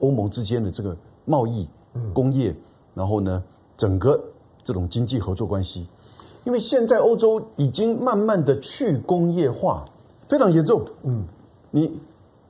[0.00, 1.66] 欧盟之间的这个贸易、
[2.12, 2.54] 工业，
[2.94, 3.42] 然后呢，
[3.76, 4.20] 整个
[4.62, 5.86] 这种经济合作关系。
[6.44, 9.84] 因为现在欧洲已经慢慢的去工业化，
[10.28, 10.82] 非常严重。
[11.02, 11.22] 嗯，
[11.70, 11.90] 你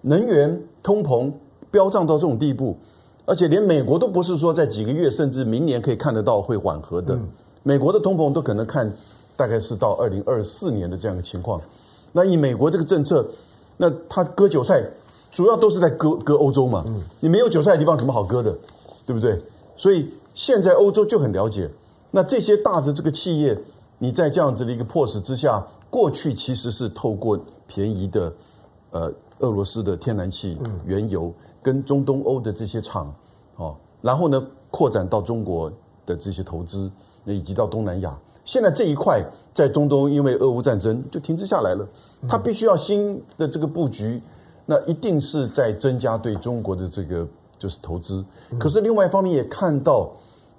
[0.01, 1.31] 能源通膨
[1.71, 2.77] 飙涨到这种地步，
[3.25, 7.19] 而且连美国都不是说在几个月甚至明年可以看得到会缓和的。
[7.63, 8.91] 美国的通膨都可能看
[9.37, 11.61] 大概是到二零二四年的这样的情况。
[12.13, 13.27] 那以美国这个政策，
[13.77, 14.83] 那他割韭菜，
[15.31, 16.85] 主要都是在割割欧洲嘛。
[16.87, 18.55] 嗯，你没有韭菜的地方，怎么好割的，
[19.07, 19.39] 对不对？
[19.77, 21.71] 所以现在欧洲就很了解。
[22.11, 23.57] 那这些大的这个企业，
[23.99, 28.33] 你在这样子的一个迫使之下，过去其实是透过便宜的，
[28.91, 33.15] 呃，俄罗斯的天然气、原油跟中东欧的这些厂，
[33.57, 35.71] 哦，然后呢扩展到中国
[36.05, 36.91] 的这些投资，
[37.25, 38.19] 以及到东南亚。
[38.45, 41.87] 现在这一块在中东，因为俄乌战争就停滞下来了。
[42.29, 44.21] 它必须要新的这个布局，
[44.71, 47.27] 那一定是在增加对中国的这个
[47.59, 48.25] 就是投资。
[48.57, 50.13] 可是另外一方面也看到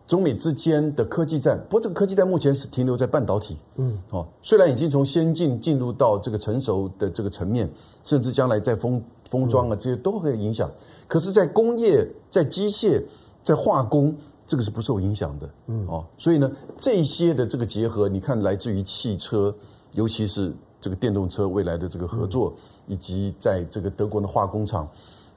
[0.06, 3.56] 中美之间的科技战，不过这个科技战目前是停留在半导体。
[3.78, 7.70] 嗯，哦，虽然已经从先进进入到这个成熟的这个层面，
[8.04, 10.70] 甚至将来在封封装啊这些都会影响。
[11.08, 13.02] 可是，在工业、在机械、
[13.46, 14.14] 在化工。
[14.48, 19.56] 这个是不受影响的，嗯哦，所以呢，这些的这个结合，你看来自于汽车，
[19.94, 22.54] 尤其是这个电动车未来的这个合作，
[22.88, 24.88] 以及在这个德国的化工厂，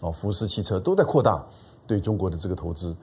[0.00, 1.44] 哦，福斯汽车都在扩大
[1.87, 2.94] 对中国的这个投资。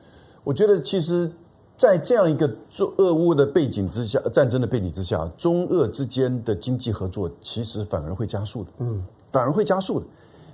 [0.44, 1.32] 我觉得，其实，
[1.78, 2.50] 在这样一个
[2.98, 10.06] 俄乌的背景之下，战争的背景之下，中俄之间的经济合作其实反而会加速的，嗯，反而会加速的，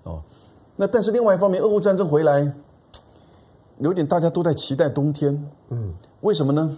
[0.04, 0.22] 哦，
[0.76, 2.54] 那但是另外一方面，俄乌战争回来。
[3.80, 6.76] 有点大家都在期待冬天，嗯，为什么呢？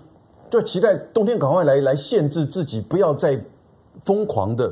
[0.50, 3.42] 就期待冬天赶快来，来限制自己，不要再
[4.04, 4.70] 疯狂的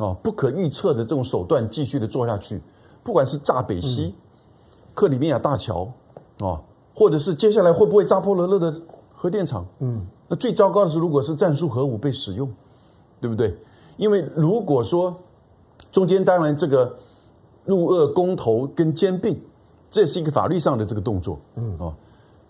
[0.00, 2.60] 啊，不可预测的这种手段继续的做下去。
[3.04, 4.14] 不管是炸北溪、嗯、
[4.94, 5.88] 克里米亚大桥
[6.40, 6.60] 啊，
[6.94, 8.74] 或者是接下来会不会扎波罗热的
[9.12, 9.66] 核电厂？
[9.78, 12.50] 嗯，那最糟糕的是，如果是战术核武被使用，
[13.20, 13.56] 对不对？
[13.96, 15.14] 因为如果说
[15.92, 16.96] 中间当然这个
[17.64, 19.40] 入俄公投跟兼并。
[19.92, 21.92] 这是一个法律上的这个动作，嗯哦，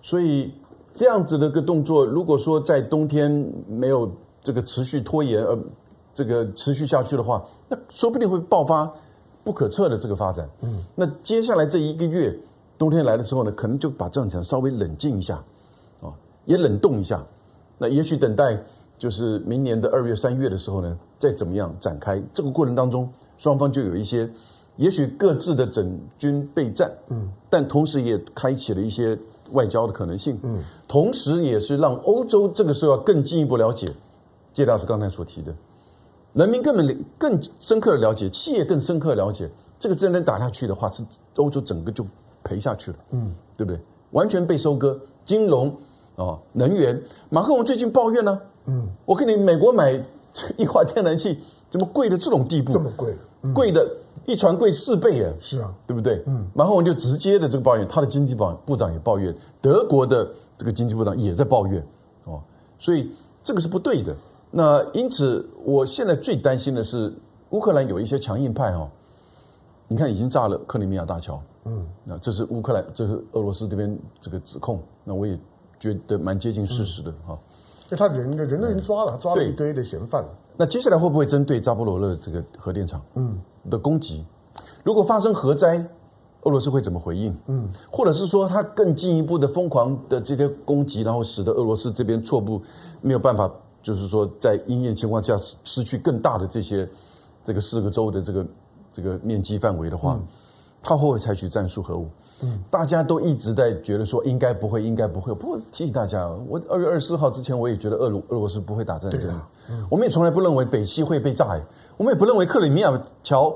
[0.02, 0.52] 所以
[0.92, 5.58] 这样子的一个动作，如果说在冬天没有这个持续拖延，而
[6.12, 8.90] 这个持续下去的话，那说不定会爆发
[9.44, 10.48] 不可测的这个发展。
[10.62, 12.36] 嗯，那接下来这一个月
[12.78, 15.36] 冬天来的时候呢，可能就把战场稍微冷静一下，
[16.02, 16.12] 啊，
[16.44, 17.24] 也冷冻一下。
[17.78, 18.62] 那也许等待
[18.98, 24.30] 就是明年的二月、三月的时候呢，再怎么样展开这个过程当中，双方就有一些。
[24.76, 29.18] 也许各自的整军备战，嗯，但同时也开启了一些
[29.50, 33.92] 外交的可能性，嗯，同时也是让欧洲这个时候要更进一步了解，
[34.54, 35.54] 谢大师刚才所提的，
[36.32, 41.04] 人民根本更深刻的了解，企业更深刻的了解，这个战争打下去的话，是
[41.36, 42.04] 欧洲整个就
[42.44, 43.80] 赔下去了，嗯，对不对？
[44.12, 45.68] 完全被收割，金融
[46.16, 49.92] 啊、哦，能源，马克龙最近抱怨呢，嗯，我跟你美国买
[50.56, 51.38] 液化天然气
[51.70, 53.86] 怎么贵的这种地步，这么贵，嗯、贵的。
[54.26, 56.22] 一船贵四倍耶，是啊，对不对？
[56.26, 61.84] 嗯，马克龙就直接的这个抱怨，他的经济部部长也抱怨，德国的这个经济部长也在抱怨，
[62.24, 62.40] 哦，
[62.78, 63.10] 所以
[63.42, 64.14] 这个是不对的。
[64.50, 67.12] 那因此，我现在最担心的是
[67.50, 68.90] 乌克兰有一些强硬派哈、哦，
[69.86, 75.38] 你看已经炸了克里米亚大桥，嗯，那这是乌克兰，这是俄罗斯这边这个指控，那我也
[75.78, 77.38] 觉得蛮接近事实的哈。
[77.88, 80.28] 那、他人人都已经抓了，抓了一堆的嫌犯了。
[80.56, 84.24] 那接下来会不会针对扎波罗热这个核电厂嗯的攻击？
[84.84, 85.84] 如果发生核灾，
[86.42, 87.36] 俄罗斯会怎么回应？
[87.46, 92.62] 嗯，或者是说他更进一步的疯狂的这些攻击，然后使得俄罗斯这边错步
[93.00, 93.50] 没有办法，
[93.82, 96.88] 就是说在因应情况下失去更大的这些
[97.44, 98.46] 这个四个州的这个
[98.92, 100.18] 这个面积范围的话，
[100.82, 102.08] 他会不会采取战术核武？
[102.42, 105.34] 嗯，大家都一直在觉得说应该不会，应该不会。
[105.34, 109.28] 不过提醒大家，我二月二十四号之前我也觉得俄罗俄罗斯不会打战争。
[109.28, 111.60] 啊嗯、我们也从来不认为北溪会被炸，
[111.98, 113.54] 我们也不认为克里米亚桥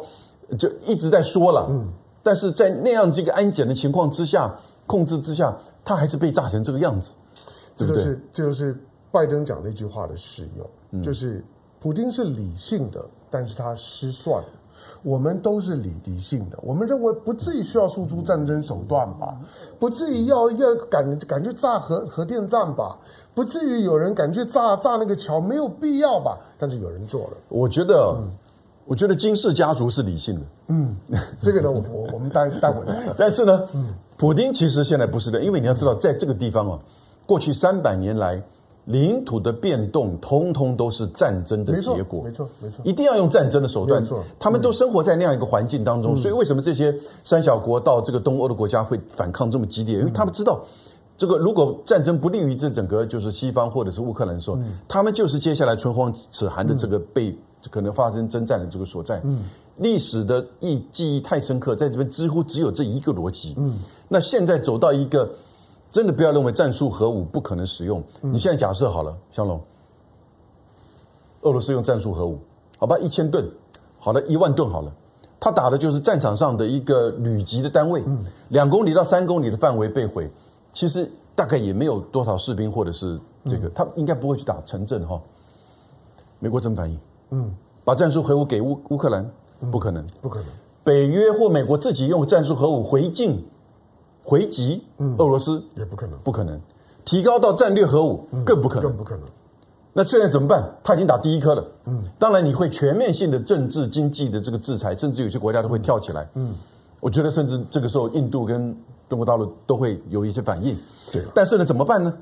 [0.58, 1.66] 就一直在说了。
[1.70, 1.88] 嗯，
[2.22, 4.54] 但是在那样这个安检的情况之下，
[4.86, 7.12] 控制之下，它还是被炸成这个样子，
[7.78, 8.04] 对不对？
[8.04, 8.84] 这就是这就是
[9.14, 11.44] 拜登讲那句话的适用，嗯、就是
[11.78, 14.48] 普京是理性的，但是他失算了。
[15.02, 19.38] 我们都是理理性的，我们认为不至于需要诉诸战争手段吧，
[19.78, 22.98] 不至于要要敢敢去炸核核电站吧，
[23.34, 26.38] 不至于有人敢去炸炸那个桥，没有必要吧？
[26.58, 27.36] 但是有人做了。
[27.48, 28.28] 我觉得，嗯、
[28.84, 30.46] 我觉得金氏家族是理性的。
[30.68, 30.96] 嗯，
[31.40, 33.08] 这个呢，我我我们待待会来。
[33.16, 36.78] 但是呢，嗯，普京其实现在不是的，因为你要知道，在这个地方啊，
[37.24, 38.42] 过去三百年来。
[38.86, 42.22] 领土的变动，通通都是战争的结果。
[42.22, 44.02] 没错，没错，一定要用战争的手段。
[44.02, 49.98] 没错，他们都生活在那样一个环境当中，嗯、所以为什么这些三小国到这个东欧的国家会反抗这么激烈？
[49.98, 50.62] 因为他们知道，
[51.16, 57.38] 这个如果战争不利于这整个就是西方或者是乌克兰的时候，嗯、他们就是接下来唇亡齿寒的这个被、嗯、
[57.70, 59.18] 可能发生征战的这个所在。
[59.24, 59.44] 嗯，
[59.78, 63.54] 历史的意记忆太深刻，在这边几乎只有这一个逻辑。
[63.56, 65.26] 嗯，那现在走到一个。
[65.94, 68.02] 真的不要认为战术核武不可能使用。
[68.20, 69.62] 你现在假设好了，香龙，
[71.42, 72.36] 俄罗斯用战术核武，
[72.76, 73.48] 好吧，一千吨，
[74.00, 74.92] 好了，一万吨好了，
[75.38, 78.02] 他打的就是战场上的一个旅级的单位，
[78.48, 80.28] 两公里到三公里的范围被毁，
[80.72, 85.22] 其实大概也没有多少士兵或者是这个，他应该不会去打城镇哈。
[86.40, 86.98] 美国怎么反应？
[87.30, 87.54] 嗯，
[87.84, 89.30] 把战术核武给乌乌克兰？
[89.70, 90.48] 不可能，不可能。
[90.82, 93.44] 北约或美国自己用战术核武回敬。
[94.24, 94.82] 回击
[95.18, 96.58] 俄罗斯也不可能，不可能
[97.04, 99.24] 提高到战略核武更不可能，更不可能。
[99.92, 100.64] 那现在怎么办？
[100.82, 101.64] 他已经打第一颗了。
[101.84, 106.28] 嗯，当然你会全面性的政治经济的这个制裁，甚至有些国家都会跳起来。
[106.34, 106.54] 嗯，
[106.98, 108.76] 我觉得甚至这个时候印度跟
[109.08, 110.76] 中国大陆都会有一些反应。
[111.12, 112.12] 对，但是呢，怎么办呢？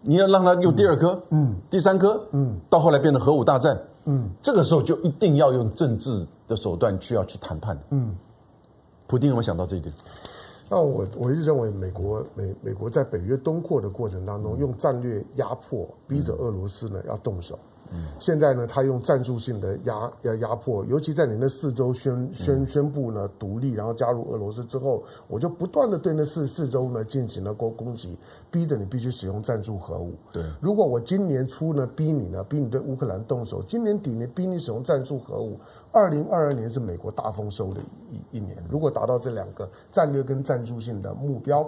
[0.00, 7.78] 你要让他用第二颗，嗯，第三颗，嗯，到后来变成核武大战，嗯，这个时候就一定要用政治的手段去要去谈判。
[7.90, 8.12] 嗯，
[9.06, 9.94] 普丁有没有想到这一点？
[10.72, 17.58] 那我我一直认为，美国美美国在北约东扩的过程当中，用战略压迫逼着俄罗斯呢要动手。
[17.94, 28.16] 嗯现在呢，他用战术性的压压压迫，尤其在你那四周宣宣宣布呢独立，然后加入俄罗斯之后，我就不断的对那四四周呢进行了攻攻击，
[28.50, 30.14] 逼着你必须使用战术核武。
[30.32, 35.60] 对，如果我今年初呢逼你呢，逼你对乌克兰动手，今年底呢逼你使用战术核武，
[35.92, 38.56] 二零二二年是美国大丰收的一一年。
[38.68, 41.64] 如果达到这两个战略跟战术性的目标，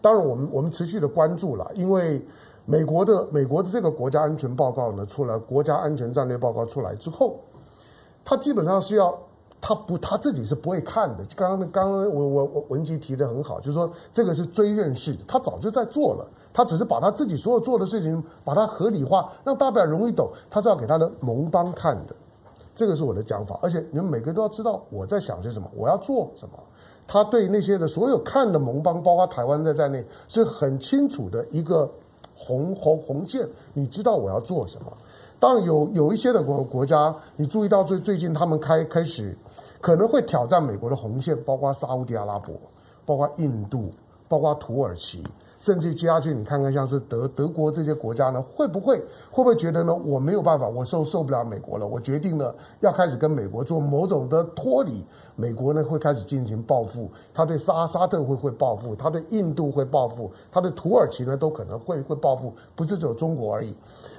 [0.00, 2.24] 当然我们我们持续的关注了，因为。
[2.66, 7.38] 美国的美国的这个国家安全报告呢出来，国家安全战略报告出来之后，
[8.24, 9.14] 他基本上是要
[9.60, 11.22] 他不他自己是不会看的。
[11.36, 20.30] 刚刚刚刚我我我文吉提的很好，就是说这个是追认识，他早就在做了，他只是把他自己所有做的事情把它合理化，让大家容易懂。
[20.48, 22.16] 他是要给他的盟邦看的，
[22.74, 23.58] 这个是我的讲法。
[23.62, 26.54] 而且你们每个人都要知道我在想些什么，我要做什么。
[27.06, 31.90] 他对那些的所有看的盟邦，包括台湾在在内，是很清楚的一个。
[32.36, 34.92] 红红红线，你知道我要做什么？
[35.38, 39.38] 当然有有一些的国国家，你注意到最最近他们开开始
[39.80, 42.52] 可能会挑战美国的红线，包括沙乌地阿拉伯，
[43.06, 43.88] 包括印度，
[44.28, 45.22] 包括土耳其。
[45.64, 48.98] 甚至接下去，你看看像是德德国这些国家呢，会不会
[49.30, 49.94] 会不会觉得呢？
[49.94, 55.02] 我没有办法，我受受不了美国了，我决定呢要开始跟美国做某种的脱离。
[55.36, 63.74] 美国呢会开始进行报复，他对沙沙特会会报复，他对印度会报复，他对土耳其呢都可能会会报复，不是只有中国而已。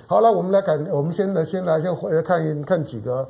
[0.08, 3.28] 好了，我们来看，我们先来先来先回来看看几个，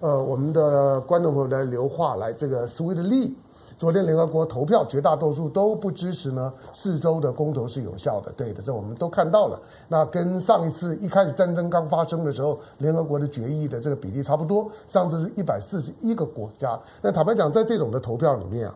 [0.00, 3.34] 呃，我们的观众朋友来留话来，这个 Sweet Lee。
[3.78, 6.52] 昨天联合国投票，绝大多数都不支持呢。
[6.72, 9.60] 四周的公投是有效的，对的，这我们都看到了。
[9.86, 14.68] 那跟上一次一开始战争刚发生的时候，联合国的决议的这个比例差不多。
[14.88, 16.76] 上次是一百四十一个国家。
[17.00, 18.74] 那坦白讲，在这种的投票里面啊，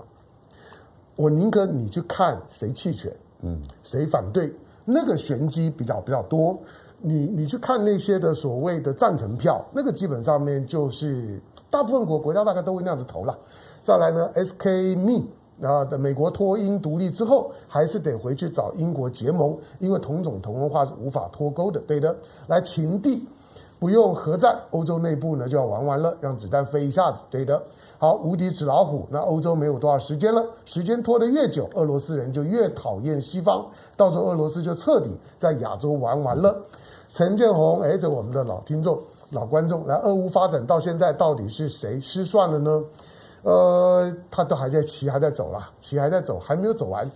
[1.16, 6.56] 我宁可你去看谁弃权，嗯，谁反对，那个玄机比较比较多。
[7.00, 13.36] 你你去看那些的所谓的赞成票，那个基本上面就是大部分国国家大概都会那样子投了。
[13.82, 15.24] 再来呢，SK Me
[15.66, 21.80] 啊的美国脱英独立之后，还是得回去找英国结盟，因为同种同文化是无法脱钩的。
[21.80, 22.16] 对的，
[22.46, 23.26] 来秦地
[23.80, 27.22] 不用核战，欧洲内部呢就要玩完了，让子弹飞一下子。
[27.28, 27.60] 对的，
[27.98, 33.66] 好，无敌纸老虎，那欧洲没有多少时间了，时间拖得越久，俄罗斯人就越讨厌西方，
[33.96, 36.56] 到时候俄罗斯就彻底在亚洲玩完了。
[37.10, 38.98] 陈建宏，哎，这我们的老听众、
[39.30, 42.82] 老观众，来，俄乌发展到现在，到底是谁失算了呢？
[43.42, 47.10] 呃，他都还在骑，还在走了，骑还在走，还没有走完。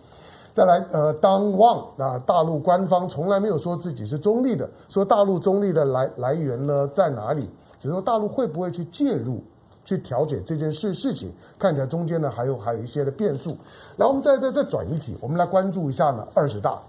[0.53, 7.49] 再来，呃，当旺啊，大陆官方从来没有说自己是中立的，说大陆中立的来来源呢在哪里？
[7.79, 9.43] 只是说大陆会不会去介入，
[9.85, 11.31] 去调解这件事事情？
[11.59, 13.57] 看起来中间呢还有还有一些的变数。
[13.99, 16.81] 然后我们再再再转一题，我们来关注一下呢二十大。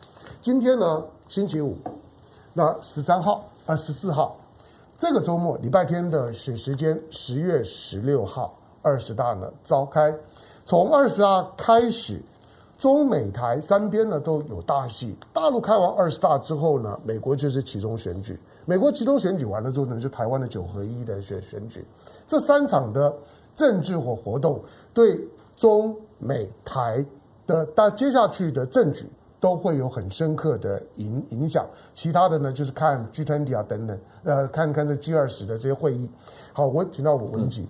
[0.41, 1.75] 今天呢星期五，
[2.53, 4.37] 那十三号啊十四号。
[4.97, 8.56] 这个周末礼拜天的时时间，十月十六号
[8.87, 10.15] 二十大呢召开，
[10.65, 12.21] 从二十大开始。
[12.77, 15.17] 中美台三边呢都有大戏。
[15.33, 18.39] 大陆开完二十大之后呢，美国就是期中选举。
[18.65, 21.83] 美国期中选举完了之后呢，就台湾的九合一的选选举。
[22.27, 23.11] 这三场的
[23.55, 24.61] 政治或活动，
[24.93, 25.19] 对
[25.55, 27.03] 中美台
[27.47, 29.09] 的大接下去的政局
[29.39, 31.65] 都会有很深刻的影影响。
[31.95, 36.07] 其他的呢，就是看 G20 啊等等，呃，看看这 G 二十的这些会议。
[36.53, 37.63] 好，我请到我文吉。
[37.63, 37.67] 嗯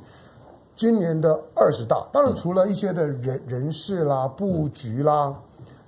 [0.78, 5.34] 今年的二十大，当然除了一些的人人事啦、布局啦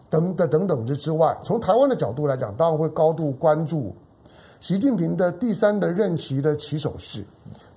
[0.09, 3.93] 等等等等之之外，从台湾的角度来讲，当然会高度关注
[4.59, 7.23] 习近平的第三的任期的起手式，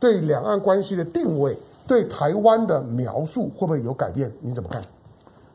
[0.00, 1.54] 对两岸关系的定位，
[1.86, 4.32] 对台湾的描述会不会有改变？
[4.40, 4.82] 你怎么看？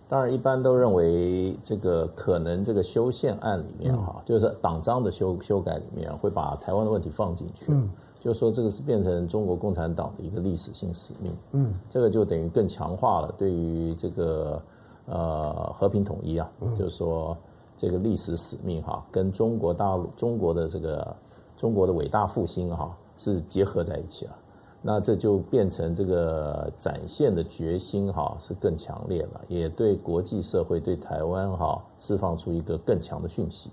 [0.08, 7.66] 当然，一般都认为这个可能这个修宪案里面哈，就是党章的修修改里面会把台湾的问题放进去。
[7.70, 7.90] 嗯。
[8.28, 14.62] 就说这个是变成中国共产党的一个历史性使命，嗯，这个就等于更强化了对于这个
[15.06, 17.38] 呃和平统一啊，嗯、就是说
[17.78, 21.16] 这个历史使命哈、啊，跟中国大陆中国的这个
[21.56, 24.36] 中国的伟大复兴哈、啊、是结合在一起了，
[24.82, 33.72] 那这就变成这个展现的决心哈、啊、是更强烈了，也对国际社会对台湾哈、啊、释放出一个更强的讯息。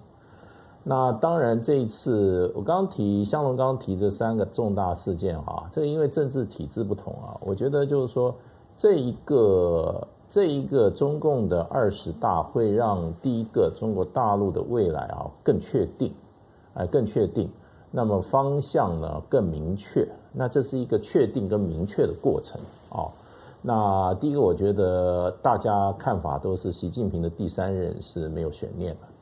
[0.86, 8.34] 那当然，这一次我刚提香龙刚提这三个重大事件哈，这个因为政治体制不同啊，我觉得就是说，
[8.76, 16.12] 这一个这一个中共的二十大会让第一个中国大陆的未来啊更确定，
[16.74, 17.48] 哎更确定，
[17.90, 22.60] 那么方向呢更明确，那这是一个确定跟明确的过程
[22.90, 23.08] 啊。
[23.62, 29.13] 那第一个，我觉得大家看法都是习近平的第三任是没有悬念的。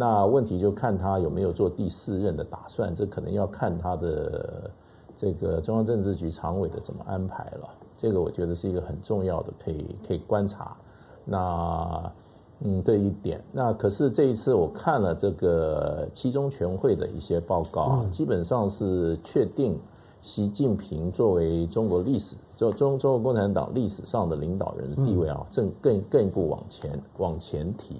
[0.00, 4.70] 那问题就看他有没有做第四任的打算，这可能要看他的
[5.16, 7.68] 这个中央政治局常委的怎么安排了。
[7.96, 10.76] 这个我觉得是一个很重要的，可以可以观察。
[11.24, 12.12] 那
[12.60, 13.42] 嗯，这一点。
[13.50, 19.76] 那可是这一次我看了这个七中全会的一些报告啊，基本上是确定
[20.22, 27.96] 习近平作为中国历史，就中中国共产党历史上的领导人的地位啊，正更更一步往前往前提。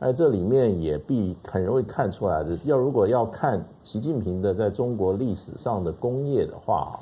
[0.00, 7.00] 而这里面也必很容易看出来的，要如果要看习近平的在中国历史上的功业的话，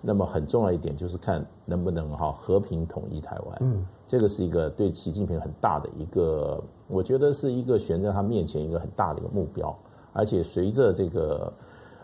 [0.00, 3.58] 那么很重要一点就是看能不能哈和平统一台湾。
[3.60, 9.76] 嗯，这个是一个对习近平很大的一个，我觉得是一个悬在他面前一个很大的一个目标。
[10.14, 11.52] 而且随着这个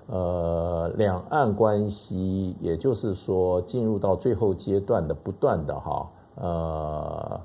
[0.08, 7.40] 呃两岸关系，也就是说进入到最后阶段的不断的哈呃。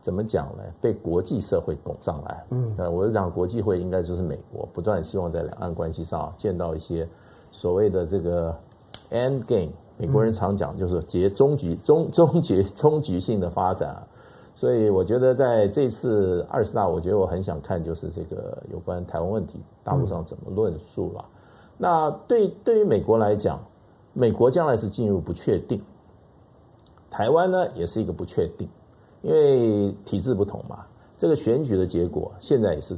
[0.00, 0.62] 怎么讲呢？
[0.80, 7.06] 被国际社会拱上来，嗯，我是讲国际会应该就是美国，不断希望在两岸关系上见到一些
[7.50, 8.54] 所谓的这个
[9.10, 9.72] end game。
[9.98, 14.02] 美国人常讲就是结终局、终 终局、终局性的发展。
[14.54, 21.24] 所以我觉得在这次二十大，我觉得我很想看就是这个有关台湾问题，大陆上怎么论述了。
[21.76, 23.60] 那对对于美国来讲，
[24.14, 25.82] 美国将来是进入不确定，
[27.10, 28.66] 台湾呢也是一个不确定。
[29.22, 30.84] 因为体制不同嘛，
[31.16, 32.96] 这个选举的结果现在也是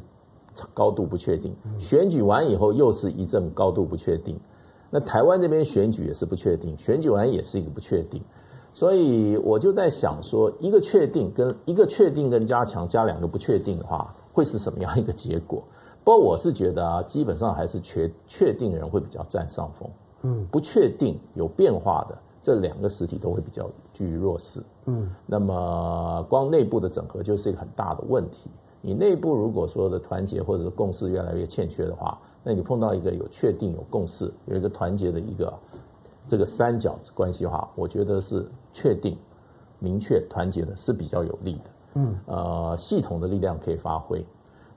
[0.73, 1.55] 高度不确定。
[1.79, 4.39] 选举完以后又是一阵高度不确定。
[4.91, 8.23] 那台湾这边选举也是不确定，选举完也是一个不确定。
[8.75, 15.62] 所以我就在想说，一个确定跟一个确定跟加强加两个不确定的话，会是什么样一个结果？
[16.05, 19.91] 不过我是觉得啊，基本上还是确确定人会比较占上风。
[20.23, 22.18] 嗯，不确定有变化的。
[22.43, 28.51] 这两个实体都会比较居于弱势，嗯，那么光内部的整合就是一个很大的问题。
[28.80, 35.55] 你内部如果说的团结或者是共识越来越欠缺的话，那你碰到一个有确定、有共识、有一个团结的一个
[36.26, 39.16] 这个三角关系的话，我觉得是确定、
[39.78, 44.24] 明确、团结的是比较有利的，嗯，呃，系统的力量可以发挥。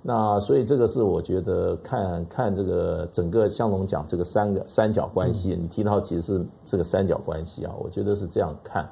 [0.03, 8.87] 那所以这个是我觉得看看这个整个香龙讲这个三个三角关系，你提到其实是这个三角关系啊，我觉得是这样看。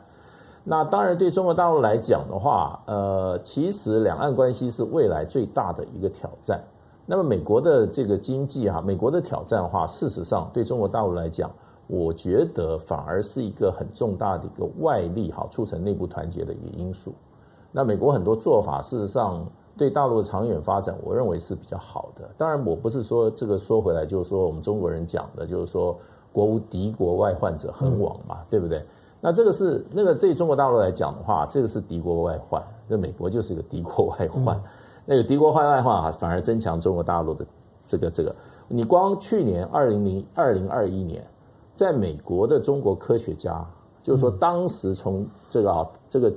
[0.64, 6.62] 那当然对中国大陆来讲的话，呃，其实两岸关系是未来最大的一个挑战。
[7.06, 11.52] 那么美国的这个经济哈，美国的挑战的话，事实上对中国大陆来讲，
[11.88, 17.14] 我觉得反而是一个很重大的一个外力哈，促成内部团结的一个因素。
[17.72, 19.46] 那美国很多做法，事实上。
[19.76, 22.30] 对大陆的长远发展，我认为是比较好的。
[22.38, 25.98] 当然，我不是说这个说回来就是说我们中国人讲的，就是说
[26.32, 28.86] 国无敌国外患者恒亡嘛，对不对？
[29.26, 32.62] 那这个是那个对中国大陆来讲的话，这个是敌国外患。
[32.90, 34.62] 那美国就是一个敌国外患，
[35.08, 37.46] 那个敌国外患啊，反而增强中国大陆的
[37.88, 38.36] 这个这个。
[38.68, 41.26] 你光去年二零零二零二一年，
[41.74, 43.66] 在美国的中国科学家，
[44.04, 46.34] 就是说当时从这个啊这个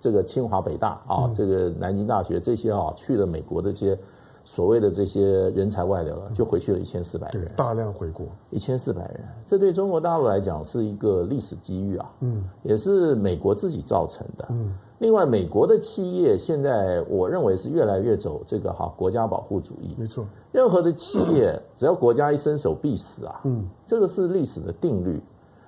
[0.00, 3.96] 这个清华北大啊这个南京大学这些啊去了美国的这些。
[4.44, 25.20] 所谓的这些人才外流了，就回去了一千四百人，大量回国，一千四百人，这对中国大陆来讲是一个历史机遇啊，嗯，也是美国自己造成的，嗯，另外美国的企业现在我认为是越来越走这个哈国家保护主义，没错，任何的企业只要国家一伸手必死啊，嗯，这个是历史的定律。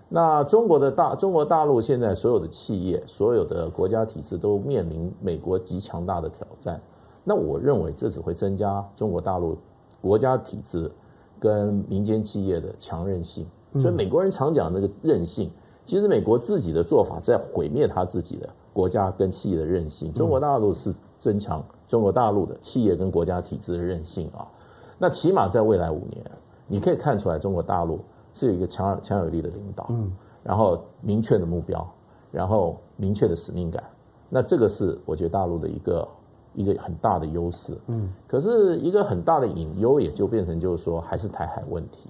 [0.09, 6.81] 那中国的大中国大陆现在所有的企业，所有的国家体制都面临美国极强大的挑战。
[7.29, 9.59] 那我认为这只会增加中国大陆
[10.01, 10.89] 国家体制
[11.41, 13.45] 跟民间企业的强韧性。
[13.73, 15.51] 所以美国人常讲那个韧性，
[15.85, 20.13] 其实美国自己的做法在毁灭他自己的国家跟企业的韧性。
[20.13, 24.47] 中国大陆是增强中国大陆的企业跟国家体制的韧性啊。
[24.97, 26.25] 那起码在未来五年，
[26.69, 27.99] 你可以看出来中国大陆
[28.35, 30.13] 是有一个强强有力的领导，嗯
[30.45, 31.85] 然后明确的目标，
[32.31, 33.83] 然后明确的使命感。
[34.31, 36.07] 那这个是我觉得大陆的一个。
[36.57, 42.09] 一个很大的优势，嗯，可是一个很大的隐忧，也就变成就是说，还是台海问题。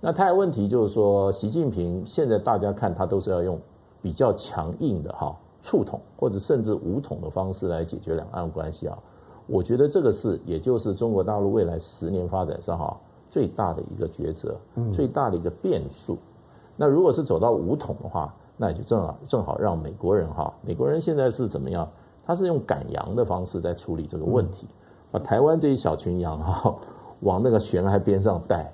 [0.00, 3.58] 那台海问题就是说，习近平现在大家看他都是要用
[4.02, 8.98] 比较强硬的哈促统或者甚至武统的方式来解决两岸关系啊。
[9.46, 12.94] 我觉得这个是，也就是中国大陆未来十年发展上哈
[13.30, 14.56] 最大的一个抉择，
[14.92, 16.18] 最大的一个变数。
[16.76, 21.88] 那如果是走到武统的话，那也就正好正好让美国人哈，美国人现在是怎么样？
[22.26, 24.66] 他是用赶羊的方式在处理这个问题，
[25.10, 26.74] 把台湾这一小群羊哈
[27.20, 28.72] 往那个悬崖边上带，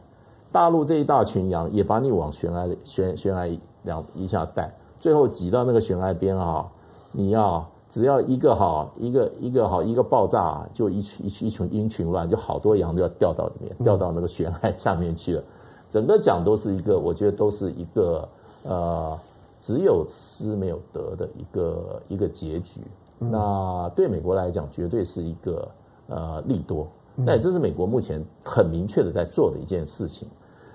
[0.52, 6.70] 大陆这一大群羊也把你往悬崖悬悬崖两一下带，最后挤到那个悬崖边哈，
[7.12, 15.42] 你要只要一个哈一个一个哈一个爆炸，就一群一群一群一群乱，就好多羊就要掉到里面，掉到那个悬崖下面去了。
[15.88, 18.28] 整个讲都是一个，我觉得都是一个
[18.64, 19.18] 呃
[19.60, 22.80] 只有失没有得的一个一个结局。
[23.18, 25.68] 那对美国来讲，绝对是一个
[26.08, 26.86] 呃利多。
[27.14, 30.28] 那也这是美国目前很明确的在做的一件事情。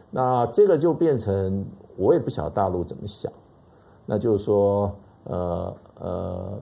[0.09, 1.63] 那这个就变成
[1.95, 3.31] 我也不晓得大陆怎么想。
[4.07, 4.91] 那就是说，
[5.25, 6.61] 呃呃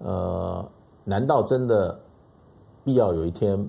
[0.00, 0.68] 呃，
[1.04, 1.98] 难道真的
[2.84, 3.66] 必要有一天，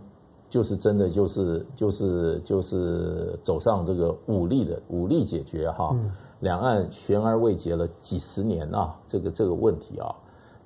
[0.50, 5.96] 就是真的就是就是就是走上这个武力的武力解决哈？
[6.42, 10.14] 两岸悬而未决了几十年啊，这个这个问题啊。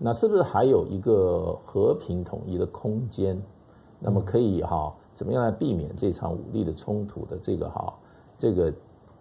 [0.02, 3.40] 那是不是还有一个和平统一的空间？
[4.00, 7.94] 那么可以哈，怎么样来避免这场武力的冲突的这个哈，
[8.38, 8.74] 这个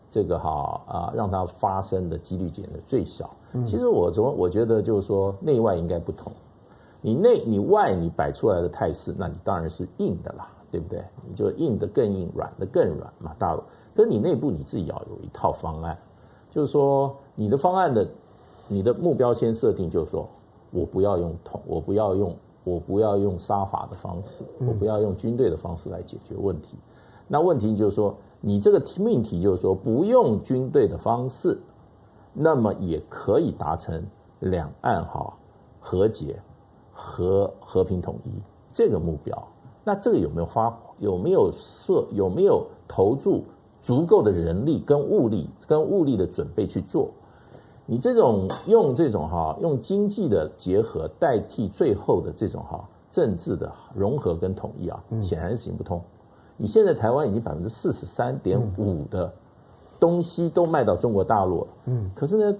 [0.08, 3.28] 这个哈啊，让它发生的几率减得最小？
[3.66, 6.32] 其实我总我觉得就是说，内外应该不同。
[7.00, 11.02] 你内你外你摆出来的态势，那你当然是硬的啦，对不对？
[11.28, 13.62] 你就硬的更硬，软的更软嘛，大陆。
[13.96, 15.98] 可是你内部你自己要有一套方案，
[16.52, 18.08] 就是说你的方案的
[18.68, 20.28] 你的目标先设定，就是说。
[20.70, 26.76] 我不要用统，我不要用，我不要用杀伐的方式，我不要用军队的方式来解决问题。
[27.26, 31.58] 那问题就是说，你这个命题就是说，不用军队的方式，
[32.32, 34.04] 那么也可以达成
[34.40, 35.32] 两岸哈
[35.80, 36.40] 和解
[36.92, 38.30] 和和平统一
[38.72, 39.48] 这个目标。
[39.84, 43.44] 那这个有没有发，有没有设，有没有投注
[43.80, 47.10] 足够的人力跟物力跟物力的准备去做？
[47.90, 55.98] 你这种用这种哈用经济的结合代替最后的这种哈政治的融合跟统一啊，显然是行不通。
[56.58, 59.32] 你现在台湾已经百分之四十三点五的
[59.98, 62.58] 东西都卖到中国大陆了，嗯，可是呢，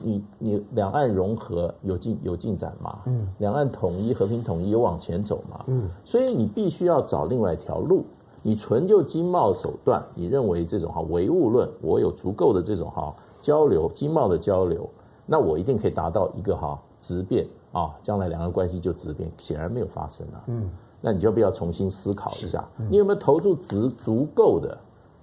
[0.00, 3.00] 你你两岸融合有进有进展吗？
[3.04, 5.62] 嗯，两岸统一和平统一有往前走吗？
[5.66, 8.02] 嗯，所以你必须要找另外一条路。
[8.42, 13.14] 你纯就经贸手段，你认为这种哈唯物论，我有足够的这种哈。
[13.46, 14.90] 交流经贸的交流，
[15.24, 20.42] 那我一定可以达到一个哈质变啊，将来两岸关系就质变，显然没有发生啊。
[20.48, 20.68] 嗯，
[21.00, 24.76] 那你就不要重新思考一下，嗯、你有没有投入足足够的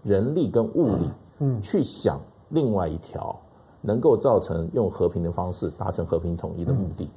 [0.03, 1.09] 人力跟物力，
[1.39, 2.17] 嗯，去想
[2.47, 3.37] 另外一条
[3.81, 7.03] 能够造成用和平的方式达成和平统一的目的？
[7.03, 7.09] 嗯、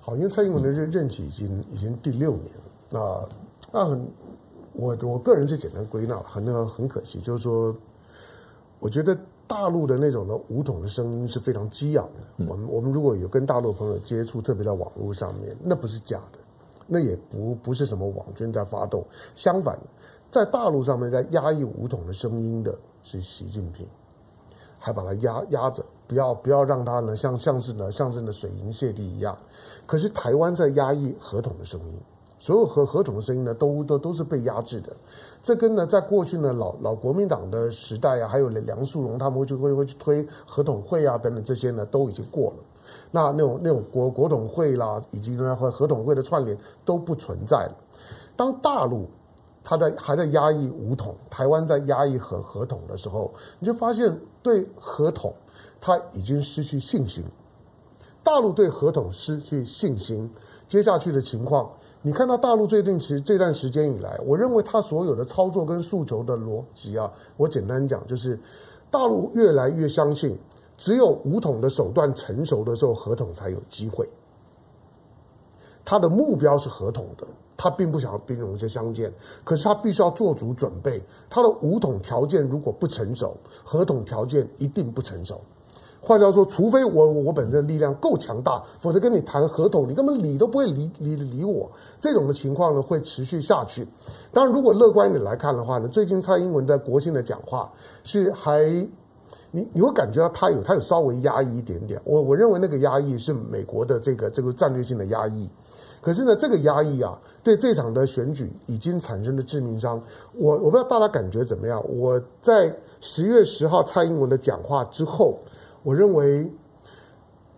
[0.00, 3.28] 好，因为蔡英文的任任期已经已经第六年了，
[3.72, 4.06] 那那很，
[4.74, 7.74] 我我个人是简单归纳了，很很可惜，就是说，
[8.78, 9.18] 我觉得。
[9.46, 12.46] 大陆的那种的武统的声音是非常激昂的。
[12.46, 16.38] 我们我们如果有跟大陆朋友接触，特别在网络上面，那不是假的，
[16.86, 19.04] 那也不不是什么网军在发动。
[19.34, 19.78] 相反，
[20.30, 23.86] 在大陆上面在压抑武统的声音的是习近平，
[24.78, 29.36] 还把它压压着，不要不要让它呢像像是呢像是呢水银泻地一样。
[29.86, 32.00] 可是台湾在压抑合同的声音，
[32.38, 34.96] 所有合合同的声音呢，都都都是被压制的。
[35.44, 42.56] 这跟呢，在过去呢，老老国民党的时代啊，还有梁树荣他们会去会会去推合统会啊等等这些呢，都已经过了。
[43.10, 47.76] 那那种那种国国统会啦，以及呢和合统会的串联都不存在了。
[48.34, 49.06] 当大陆
[49.62, 55.30] 他在还在压抑武统，台湾在压抑合合统的时候，你就发现对合统
[55.78, 57.22] 他已经失去信心。
[58.22, 60.30] 大陆对合统失去信心，
[60.66, 61.70] 接下去的情况，
[62.06, 68.38] 你看到大陆最近其实这段时间以来，我认为他所有的操作跟诉求的逻辑啊，我简单讲就是，
[68.90, 70.38] 大陆越来越相信，
[70.76, 74.06] 只有武统的手段成熟的时候，合统才有机会。
[75.82, 77.26] 他的目标是合统的。
[77.56, 79.10] 他并不想要兵戎相见，
[79.42, 81.00] 可是他必须要做足准备。
[81.30, 83.34] 他的武统条件如果不成熟，
[83.64, 85.40] 合统条件一定不成熟。
[86.04, 91.70] 换句话说，除非我我本身的力量够强大，否则跟你谈合同，你根本理都不会理理理我。
[91.98, 93.88] 这种的情况呢，会持续下去。
[94.32, 98.62] 当然，如果乐观一点来看的话呢，最近蔡英文在国庆的讲话是还，
[99.50, 102.00] 你你会感觉到他有他有稍微压抑一点点。
[102.04, 105.48] 我我认为那个压抑是美国的这个这个战略性的压抑。
[106.00, 109.98] 可是呢，这个压抑啊，对这场的选举已经产生了致命伤。
[110.34, 111.82] 我我不知道大家感觉怎么样？
[111.88, 115.38] 我在十月十号蔡英文的讲话之后，
[115.84, 116.50] 我认为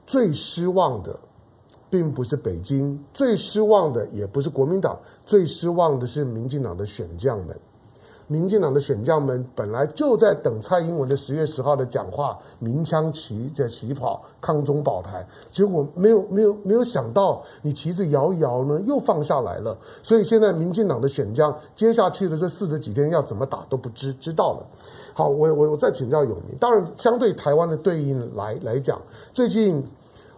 [0.06, 1.18] 最失望的，
[1.88, 7.56] 并不是北京，最失望的也不是国民党，最失望的是民进党的选将们。
[8.28, 19.78] 民进党的选将们本来就在等蔡英文的十月十号的讲话，鸣枪起在起跑，抗中保台，结果没有没有没有想到，你旗子摇一摇呢，又放下来了。
[20.02, 24.66] 所以现在民进党的选将，接下去的这四十几天要怎么打都不知知道了。
[25.16, 29.00] 好，我我我再请教永明，当然相对台湾的对应来来讲，
[29.32, 29.82] 最近。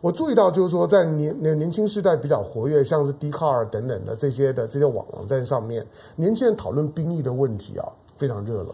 [0.01, 7.85] 我注意到，就是说，在年年年轻世代比较活跃，像是 Dcard 等等的这些的这些网网站上面，年轻人讨论兵役的问题啊，
[8.17, 8.73] 非常热了。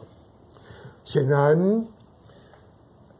[1.02, 1.86] 显然，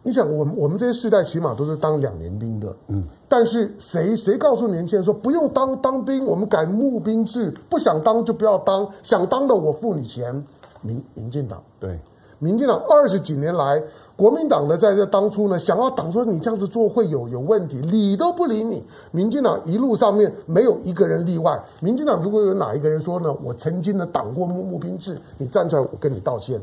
[0.03, 10.45] 你想，我们我们这些世代起码都是当两年兵的，嗯，但是谁谁告诉年轻人说不用当当兵，我们改募兵制，不想当就不要当，想当的我付你钱。
[10.83, 11.99] 民民进党对。
[12.39, 13.83] 民进党二十几年来，
[14.17, 18.85] 国民党呢，在这当初呢，想要挡说你这样子做会有有问题，理都不理你。
[19.13, 21.59] 民进党一路上面没有一个人例外。
[21.81, 26.61] 民进党如果有哪一个人说呢，我曾经呢挡过募募兵制，你站出来，我跟你道歉。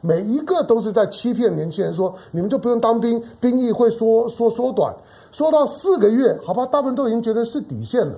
[0.00, 4.94] 每一个都是在欺骗年轻人说，你们就不用当兵，兵役会缩缩缩短，
[5.32, 8.14] 说到四个月，好吧，大部分都已经觉得是底线了。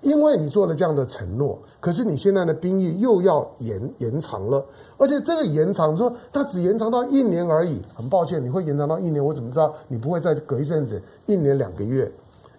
[0.00, 4.64] 因为你做了这样的承诺，可是你现在的兵役又要延延长了，
[4.96, 7.80] 而且这个延长说它只延长到一年而已。
[7.94, 11.02] 很抱歉，你会延长到一年，我怎么知道你不会再隔一阵子？
[11.26, 12.10] 一年两个月，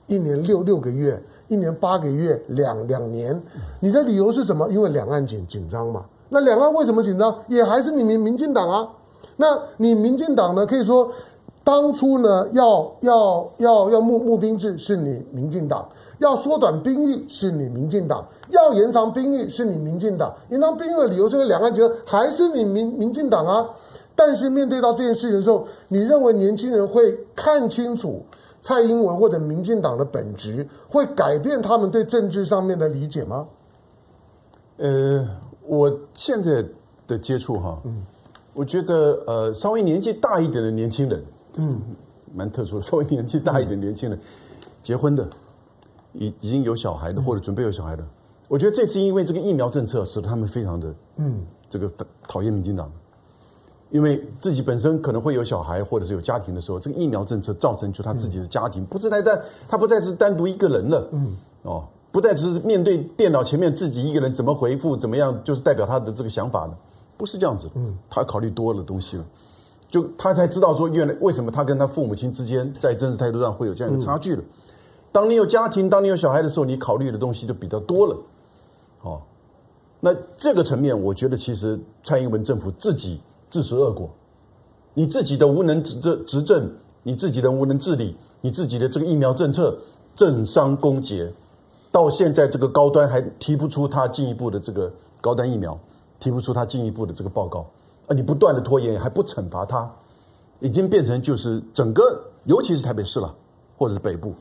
[0.08, 3.42] 一年六六个月，一年八个月，两两年。
[3.80, 4.68] 你的理由是什么？
[4.70, 6.04] 因为两岸紧紧张嘛。
[6.28, 7.34] 那两岸为什么紧张？
[7.48, 8.90] 也还是你民民进党啊。
[9.38, 10.66] 那你民进党呢？
[10.66, 11.10] 可以说
[11.70, 15.88] 当初呢要要要要募募兵制是你民进党。
[16.18, 23.70] 要缩短兵役是你民进党，要延长兵役是你民进党，延长兵役的理由是因为两岸结合，还是你民民进党啊？
[24.16, 28.22] 但是面对到这件事情的时候，你认为年轻人会看清楚
[28.60, 33.48] 蔡英文或者民进党的本质，会改变他们对政治上面的理解吗？
[34.78, 35.26] 呃，
[35.66, 36.66] 我现在
[37.08, 38.04] 的接触哈，嗯，
[38.54, 41.24] 我觉得呃，稍微年纪大一点的年轻人，
[41.56, 41.82] 嗯，
[42.34, 44.22] 蛮特殊的，稍微年纪大一点的年轻人，嗯，
[44.82, 45.28] 结婚的。
[46.14, 48.04] 已已经有小孩的，或者准备有小孩的，
[48.48, 51.88] 我觉得这次因为这个疫苗政策，使得他们非常的嗯，这个
[52.28, 52.92] 讨厌民进党，
[53.92, 66.74] 因为自己本身可能会有小孩，或者是有家庭的时候，这个疫苗政策造成就他自己的家庭不是单单他不再是单独一个人了，嗯，哦，不再只是面对电脑前面自己一个人怎么回复怎么样，就是代表他的这个想法呢？
[67.18, 69.26] 不是这样子，嗯，他考虑多了东西了，
[69.90, 74.44] 就他才知道说原来为什么他跟他父母亲之间在政治态度上会有这样一个差距了。
[75.12, 78.16] 当你有家庭，当你有小孩的时候，你考虑的东西就比较多了。
[79.02, 79.22] 哦，
[80.00, 83.20] 那这个层面，我觉得其实蔡英文政府自己
[83.50, 84.08] 自食恶果，
[84.94, 86.70] 你自己的无能执政执政，
[87.02, 89.76] 你自己的无能治理，你自己的这个疫苗政策
[90.14, 91.34] 政商勾结，
[91.92, 95.80] 到现在这个高端还提不出他进一步的这个高端疫苗，
[96.20, 97.66] 提不出他进一步的这个报告，
[98.10, 99.90] 啊，你不断的拖延，还不惩罚他，
[100.60, 103.34] 已经变成就是整个，尤其是台北市了，
[103.78, 104.34] 或者是北部。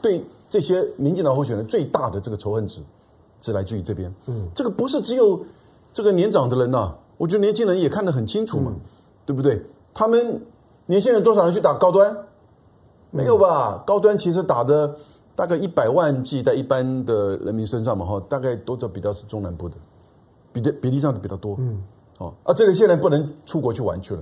[0.00, 2.80] 对这些民进党候选人最大的这个仇恨值，
[3.40, 4.14] 是来自于这边。
[4.26, 5.42] 嗯，这个不是只有
[5.92, 8.80] 这个年长的人呐、啊，我觉得年轻人也看得很清楚嘛，嗯、
[9.24, 9.64] 对不对？
[9.94, 10.40] 他们
[10.86, 12.16] 年轻人多少人去打高端？
[13.10, 13.82] 没有吧？
[13.86, 14.94] 高端其实打的
[15.34, 19.76] 大概一百万剂在一般的人民身上嘛，哈，大概都是比较是中南部的，
[20.52, 21.56] 比的比例上的比较多。
[21.58, 21.82] 嗯，
[22.18, 24.20] 哦，啊，这里现在不能出国去玩去了，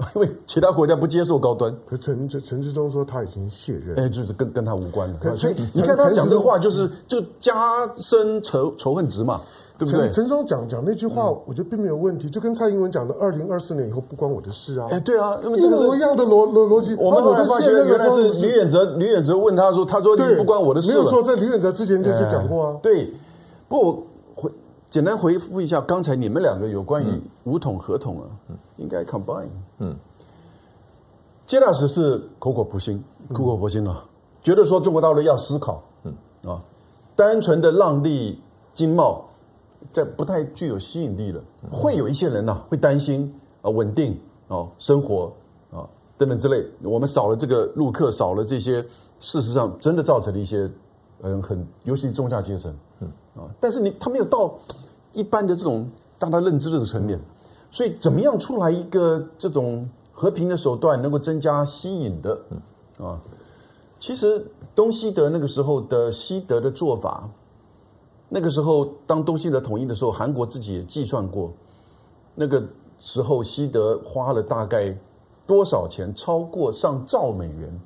[0.14, 1.74] 因为其他国家不接受高端。
[1.86, 5.36] 可陈陈陈志忠说他已经卸任，哎，就是跟跟他无关了。
[5.36, 9.40] 所以你看他讲这个话，就是就加深仇仇恨值嘛。
[9.78, 10.10] 对不对？
[10.10, 14.88] 陈时中讲讲那句话，我觉得并没有问题，就跟蔡英文讲的“二零二四年以后不关我的事”啊。
[14.90, 16.96] 哎，对啊，那么一模一样的逻逻逻辑。
[16.96, 22.76] 我们后来发现，原来是吕远哲，吕远哲问他说：“他说你不关我的事。”没有错，在吕远哲之前就是讲过啊。
[22.82, 23.14] 对，
[23.68, 24.02] 不
[24.90, 28.24] 简单回复一下刚才你们两个有关于五统合统啊，
[28.76, 29.48] 应该 combine。
[29.78, 29.96] 嗯，
[31.46, 34.04] 接大使是苦口婆心，苦口婆心啊，
[34.42, 36.14] 觉得说中国大陆要思考，嗯。
[36.44, 36.60] 啊，
[37.14, 38.40] 单纯的让利
[38.74, 39.24] 经贸。
[39.92, 43.32] 这不太具有吸引力了，会有一些人呐、啊、会担心
[43.62, 44.18] 啊稳定
[44.48, 45.32] 啊生活
[45.70, 45.86] 啊
[46.18, 48.82] 等等之类，我们少了这个陆客，少了这些，
[49.20, 50.68] 事实上真的造成了一些
[51.22, 53.08] 嗯很，尤其是中下阶层，嗯。
[53.36, 54.52] 啊，但是你他没有到
[55.12, 55.88] 一般的这种
[56.18, 57.20] 大家认知的层面，
[57.70, 62.40] 所以怎么样出来一个这种和平的手段能够增加吸引的，
[62.98, 63.20] 啊，
[63.98, 67.28] 其实东西德那个时候的西德的做法。
[68.30, 71.50] 那个时候，当东西德统一的时候，韩国自己也计算过，
[72.34, 72.62] 那个
[72.98, 74.94] 时候西德花了大概
[75.46, 76.14] 多少钱？
[76.14, 77.80] 超过上兆美元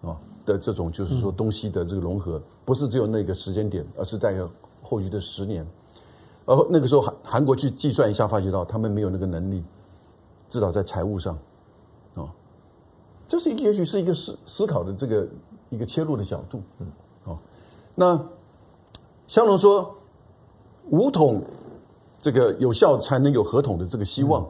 [0.00, 0.16] 啊
[0.46, 4.34] 的这种，就是说东西的这个融合，不是只有那个时间点，而是在
[4.82, 5.66] 后续的十年。
[6.44, 9.62] 而那个时候，韩韩国去计算一下，发觉到他们没有那个能力，
[10.48, 11.38] 至少在财务上
[12.14, 12.28] 啊，
[13.26, 15.26] 这是一个也许是一个思思考的这个
[15.70, 16.86] 一个切入的角度，嗯，
[17.24, 17.38] 好，
[17.94, 18.20] 那。
[19.28, 19.94] 香农说
[20.90, 21.42] ：“五统
[22.20, 24.42] 这个有效才能有合统的这个希望，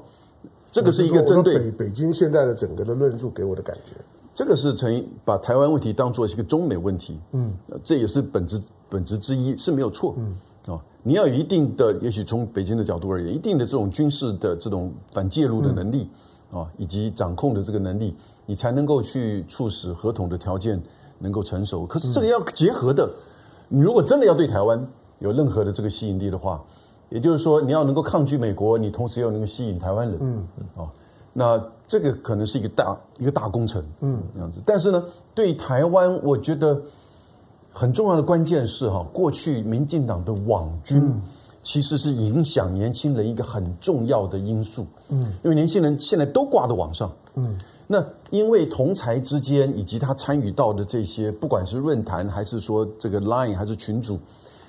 [0.42, 3.92] 嗯、这个是一个针对北北京现在的整个的论述给我的感觉。
[4.34, 7.52] 这个是成把台湾问题当做是一个中美问题，嗯，
[7.84, 10.36] 这也是本质本质之一是没有错，嗯
[10.66, 16.08] 啊，你要有一定的，也许从北京的角度而言，一定的这种军事的这种反介入的能力
[16.52, 18.14] 啊，以及掌控的这个能力，
[18.46, 20.82] 你才能够去促使合同的条件
[21.18, 21.86] 能够成熟。
[21.86, 23.10] 可是这个要结合的。”
[23.74, 24.86] 你如果真的要对台湾
[25.18, 26.62] 有任何的这个吸引力的话，
[27.08, 30.90] 也就是说你要能够抗拒美国，你同时又能够吸引台湾人，嗯嗯啊、哦，
[31.32, 34.60] 那这个可能是一个大一个大工程，嗯，这样子。
[34.66, 35.02] 但是呢，
[35.34, 36.82] 对台湾，我觉得
[37.72, 41.20] 很重要的关键是哈，过去民进党的网军
[41.62, 47.58] 其实是影响年轻人一个很重要的因素，嗯，因为年轻人现在都挂在网上，嗯。
[47.88, 54.18] 那因为同才之间，以及他参与到的这些，不管是论坛还是说这个 Line 还是群组，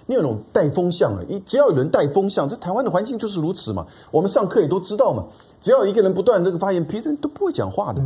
[0.07, 3.85] 你有那种带风向啊，一只要有人带风向，这台湾的环境就是如此嘛。
[4.11, 5.23] 我们上课也都知道嘛，
[5.61, 8.03] 只要一个人不断这个发言，别人都不会讲话的。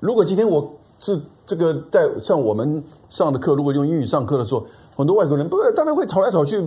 [0.00, 0.70] 如果今天我
[1.00, 6.60] 是这个在像我们上的课，如果用英语上课的时候，很多外国人不当然会吵来吵去，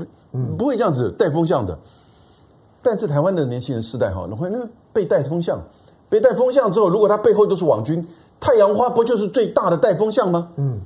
[0.57, 1.77] 不会这样子带风向的。
[2.81, 4.59] 但是台湾的年轻人世代哈，会那
[4.91, 5.61] 被带风向。
[6.09, 8.05] 被带风向之后，如果他背后都是网军，
[8.39, 10.49] 太阳花不就是最大的带风向吗？
[10.57, 10.81] 嗯，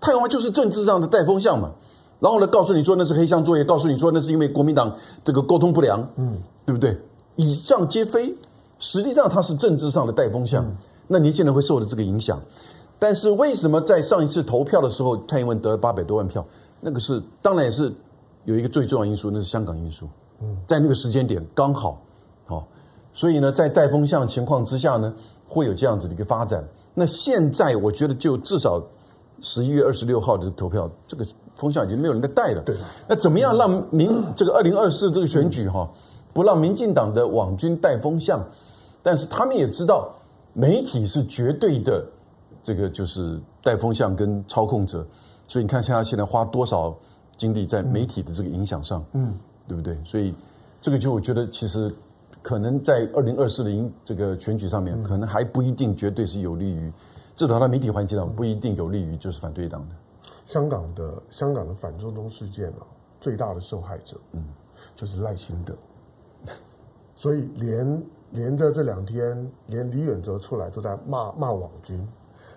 [0.00, 1.70] 太阳花就是政治上的带风向嘛。
[2.18, 4.92] 然后呢，告诉你说那是黑箱作业，告诉你说那是因为国民党
[5.22, 6.98] 这个沟通不良，嗯，对不对？
[7.36, 8.34] 以上皆非，
[8.78, 10.64] 实际上它是政治上的带风向。
[10.64, 10.76] 嗯、
[11.06, 12.40] 那年轻人会受的这个影响。
[12.98, 16.44] 但是为什么在上一次投票的时候，蔡英文得了八百多万票？
[16.80, 17.92] 那个是当然也是
[18.44, 20.08] 有一个最重要因素，那是香港因素。
[20.40, 22.00] 嗯，在那个时间点刚好，
[22.46, 22.64] 好、哦。
[23.12, 25.12] 所以呢，在带风向情况之下呢，
[25.46, 26.62] 会有这样子的一个发展。
[26.94, 28.82] 那现在我觉得，就至少
[29.40, 31.24] 十一月二十六号的投票，这个
[31.54, 32.62] 风向已经没有人在带了。
[32.62, 32.76] 对。
[33.08, 35.88] 那怎么样让民这个二零二四这个选举哈，
[36.32, 38.42] 不让民进党的网军带风向？
[39.02, 40.14] 但是他们也知道，
[40.52, 42.04] 媒体是绝对的
[42.66, 45.06] 这个就是带风向跟操控者。
[45.46, 46.92] 所以你看，现在现在花多少
[47.36, 49.32] 精力在媒体的这个影响上，嗯，
[49.68, 49.96] 对不对？
[50.04, 50.34] 所以
[50.80, 51.94] 这个就我觉得其实。
[52.42, 56.92] 可能在二零二四的这个选举上面，可能还不一定绝对是有利于，
[57.34, 59.94] 至少在媒体环境上不一定有利于就是反对党的。
[60.44, 62.86] 香港的香港的反中东事件啊，
[63.20, 64.44] 最大的受害者，嗯，
[64.94, 65.74] 就是赖清德。
[67.16, 72.06] 所以连连着这两天，连李远哲出来都在骂骂网军。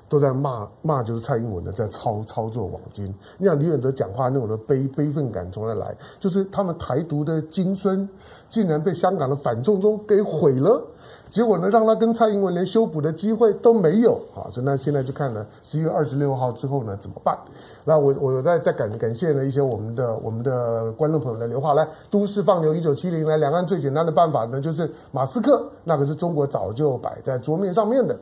[0.09, 3.13] 都在骂骂，就是蔡英文的在操操作网军。
[3.37, 5.95] 你想李远哲讲话那种的悲悲愤感从哪来？
[6.19, 8.09] 就是他们台独的金孙，
[8.49, 10.81] 竟然被香港的反送中给毁了。
[11.29, 14.19] 结果呢，让他跟蔡英文连修补的机会都没有。
[14.33, 17.37] 好，所以那现在就看呢十一月二十六号之后呢，怎么办？
[17.85, 21.75] 那我我再再感感谢了一些我们的我们的观众朋友的留话。
[21.75, 28.17] 来，都市放流一九七零来，两岸最简单的办法呢，就是马斯克，那个是中国早就摆在桌面上面的。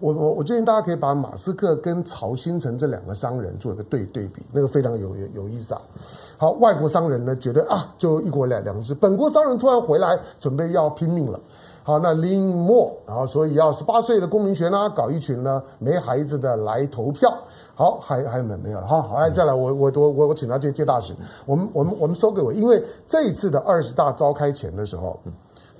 [0.00, 5.80] 我我我建议大家可以把马斯克跟曹新成这两个商人做一个对对比，那个非常有有有意思啊。
[6.36, 11.38] 好，外国商人呢觉得啊，就一国两两制，本国商人突然回来，准备要拼命了。
[11.82, 17.30] 好，那林默，然后所以要十八岁的公民权啊，搞一群呢没孩子的来投票。
[17.74, 18.86] 好，还还有没有没有了？
[18.86, 21.12] 好，好，来再来，我我我我我请到这届大使，
[21.44, 25.18] 我们我们我们收给我，因为这一次的二十大召开前的时候，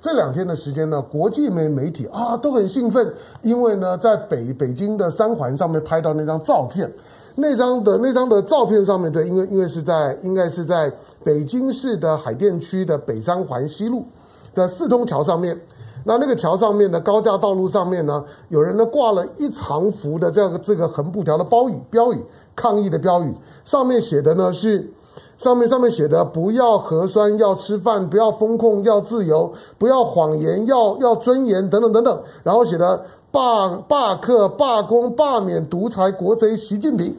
[0.05, 6.87] 这两天的时间呢，国际媒媒体啊都很兴奋，因为呢在北北京的三环上面拍到那张照片，
[7.33, 10.93] 那张的那张的照片上面，对，因为因为是在应该是在
[11.23, 14.05] 北京市的海淀区的北三环西路
[14.53, 15.59] 的四通桥上面。
[16.03, 22.23] 那那个桥上面的高架道路上面呢，有人呢挂了一长幅的这个这个横布条的标语标语，
[22.55, 23.33] 抗议的标语，
[23.65, 24.87] 上面写的呢是，
[25.37, 37.15] 上面上面写的不要核酸，要吃饭，不要封控，要自由，不要谎言，要要尊严等等等等，然后写的罢罢课、罢工、罢免独裁国贼习近平。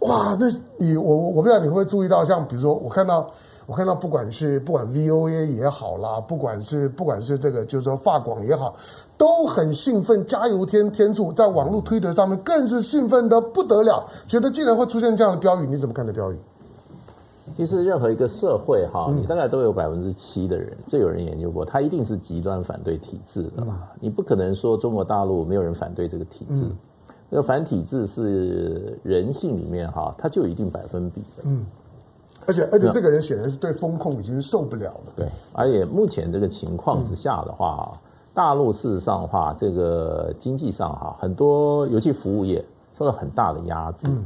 [0.00, 3.26] 哇，那你我我我不知道你会不会注意到，像比如说我看到。
[3.66, 8.74] 我看到，不管是不管 VOA 也好啦，不管是不管是这个，就是说法广也好，
[9.16, 16.38] 都很兴奋，加油添添醋，在网络推特上面更是兴奋的不得了，觉得竟然会出现这样的标语，你怎么看的标语？
[17.56, 23.80] 其实任何一个社会哈，你大概都有百分之七的人，这有人研究过，他一定是极端反对体制的嘛。
[24.00, 26.64] 你不可能说中国大陆没有人反对这个体制，
[27.28, 31.42] 那个反体制是人性里面哈，它就有一定百分比的。
[31.44, 31.64] 嗯。
[32.46, 35.12] 而且而且这个人显然是对风控已经受不了了。
[35.16, 37.98] 对，而且目前这个情况之下的话，嗯、
[38.34, 42.62] 大陆事实上的话，这个经济上哈，很多尤其服务业
[42.98, 44.08] 受到很大的压制。
[44.08, 44.24] 嗯、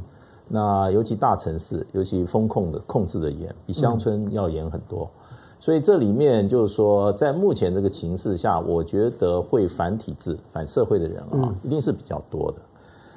[0.48, 5.08] 那尤其大城市，尤其风控的控制的严，比乡村要严很多。
[5.30, 12.58] 嗯、所以这里面就是说，在目前这个情势下，我觉得会反体制、反社会的人啊，嗯、一定是比较多的。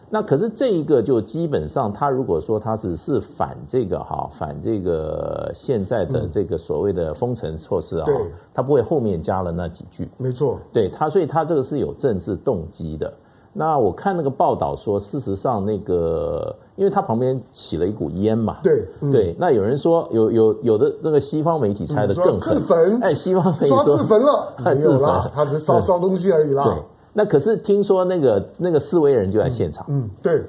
[0.10, 10.10] 那可是这一个就基本上，他如果说他只是反这个哈，反这个现在的这个所谓的封城措施啊，嗯、他不会后面加了那几句。
[10.18, 13.14] 没错，对他，所以他这个是有政治动机的。
[13.54, 19.36] 那我看那个报道说，事实上那个，因为他旁边起了一股烟嘛，对、嗯、对。
[19.38, 26.64] 那有人说有有有的那个西方媒体猜的更狠，自焚，哎，西方媒体说自焚了， 他自焚了，他只是烧烧东西而已啦。
[26.64, 26.74] 对。
[27.14, 30.42] 那可是听说那个那个示威人就在现场，嗯，嗯，对，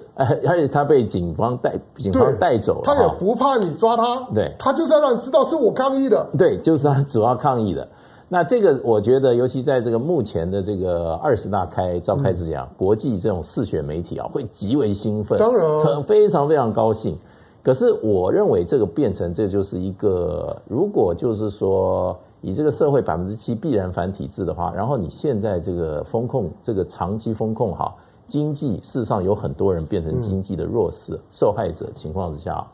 [0.46, 7.88] 而且他被警方带警方带走了，他也不怕你抓他，对，他就是要让你知道是我抗议的，对，就是他主要抗议的。
[8.32, 17.14] 那这个我觉得，尤其在这个目前的这个二十大开召开之前，嗯、国际这种嗜血媒体啊，会极为兴奋，当然，很非常非常高兴。
[17.62, 22.18] 可是我认为这个变成这就是一个，如果就是说。
[22.44, 27.94] 以这个社会百分之七必然反体制的话，然后你现在这个风控，这个长期风控哈，
[28.26, 32.66] 经济事实上有很多人变成经济的弱势、嗯、受害者情况之下，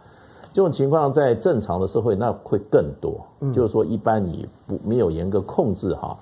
[0.59, 3.25] 这种情况在正常的社会那会更多。
[3.39, 6.19] 嗯、就是说，一般你不没有严格控制哈，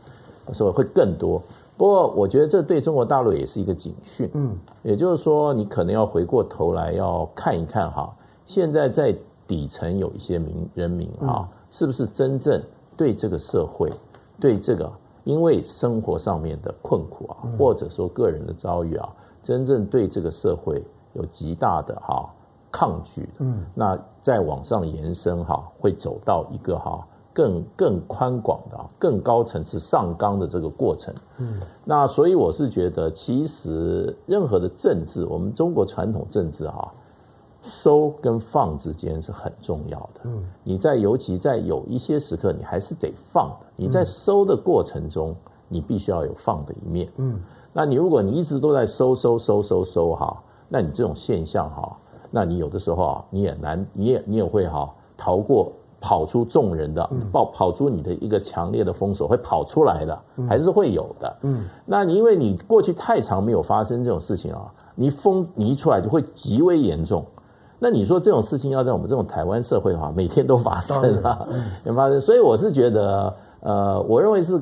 [0.52, 1.40] 所以会更多。
[1.74, 4.28] 不过，我觉得这对中国大陆也是一个警讯。
[4.34, 8.14] 嗯，也就是说，你可能要回过头来要看一看哈，
[8.44, 9.16] 现在在
[9.48, 12.62] 底层有一些民人民哈，是不是真正。
[12.94, 13.90] 对这个社会，
[14.38, 14.92] 对这个，
[15.24, 19.08] 因为生活上面的困苦啊，或者说个人的遭遇啊，
[19.42, 20.84] 真正对这个社会
[21.14, 22.28] 有极大的哈
[22.70, 36.92] 抗拒的，嗯，那再往上延伸哈，会走到一个哈更更宽广的、更高层次上纲的这个过程，嗯，那所以我是觉得，其实任何的政治，我们中国传统政治哈。
[37.62, 40.20] 收跟放之间是很重要的。
[40.22, 43.66] 嗯，你在尤其在有一些时刻，你还是得放的。
[43.74, 45.34] 你在收的过程中，
[45.66, 47.10] 你必须要有放的一面。
[47.16, 47.40] 嗯，
[47.72, 51.98] 那你如果你一直都在收收收收收哈，那你这种现象哈，
[52.30, 61.36] 那你有的时候啊，你也难，你也你也会哈逃过跑出众人的，跑跑出你的一个强烈的封锁会跑出来的，还是会有的。
[61.42, 67.24] 嗯，那你因为你过去太长没有发生这种事情啊，你封你一出来就会极为严重。
[67.78, 71.46] 那你说这种事情要在我们这种台湾社会的话，每天都发生啊，
[71.84, 72.18] 也发生。
[72.18, 74.58] 所以我是觉得，呃，我认为是，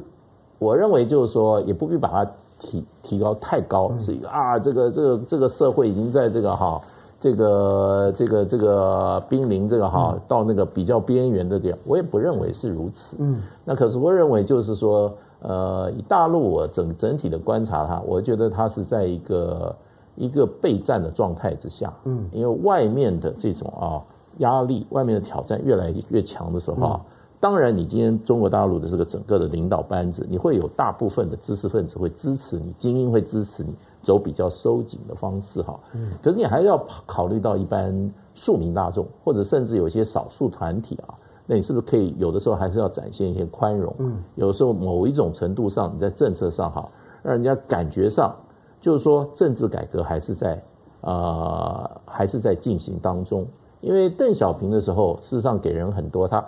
[0.59, 6.81] 我认为就是说，也不必把它提提高太高，是一个啊，这个这个这个社会已经在这个哈，
[7.25, 13.17] 这个这个这个濒临这个哈，到那个比较边缘的点，我也不认为是如此。
[13.21, 15.11] 嗯，那可是我认为就是说，
[15.41, 19.75] 呃，以大陆我整整体的观察它，我觉得它是在一个。
[20.17, 23.99] 一个备战的状态之下，嗯，因为外面的这种啊
[24.39, 27.01] 压力，外面的挑战越来越强的时候啊，
[27.45, 35.79] 当然，你今天中国大陆的这个整个的领导班子，你会有大部分的知识分子会支持你，精英会支持你走比较收紧的方式哈。
[35.95, 36.11] 嗯。
[36.23, 41.13] 可是你还是要考虑到一般庶民大众，或者甚至有些少数团体啊，
[41.45, 43.95] 那你是不是可以有的时候还是要展现一些宽容？
[43.99, 44.23] 嗯。
[44.37, 46.89] 有的时候某一种程度上，你在政策上哈，
[47.23, 48.35] 让人家感觉上
[48.81, 50.65] 就是说政治改革还是在
[51.03, 53.47] 呃还是在进行当中。
[53.83, 56.43] 因为邓小平的时候，事实上给人很多他。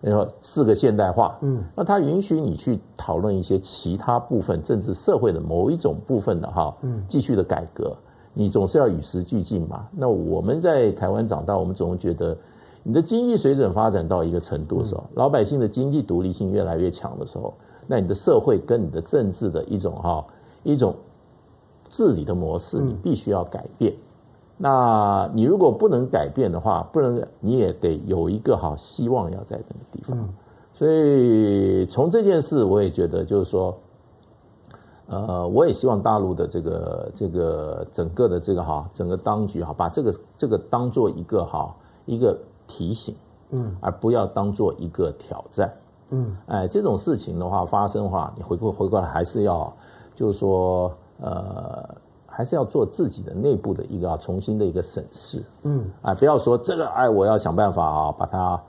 [0.00, 7.96] 然后四个现代化，嗯，那它允许你去讨论一些其他部分政治社会的某一种部分的哈，嗯，继续的改革，
[8.32, 9.88] 你总是要与时俱进嘛。
[9.90, 12.36] 那我们在台湾长大，我们总是觉得
[12.84, 17.52] 你的经济水准发展到一个程度的时候，老百姓的经济独立性越来越强的时候，
[17.86, 20.24] 那你的社会跟你的政治的一种哈
[20.62, 20.94] 一种
[21.88, 23.92] 治理的模式，你必须要改变。
[24.60, 30.28] 那你如果不能改变的话，不能你也得有一个好希望要在那个地方。
[30.74, 33.72] 所以从这件事，我也觉得就是说，
[35.06, 41.72] 呃，我也希望大陆的这个这个整个的这个哈整个当局哈，把这个这个当做一个哈
[42.04, 42.36] 一个
[42.66, 43.14] 提醒，
[43.50, 45.72] 嗯，而不要当做一个挑战，
[46.10, 49.72] 嗯，哎，这种事情的话发生的话，你回过回过来还是要
[50.16, 51.88] 就是说呃。
[52.38, 58.62] 还是要做自己的内部的一个重新的一个审视，嗯，啊，不要说这个，哎，我要想办法啊，把它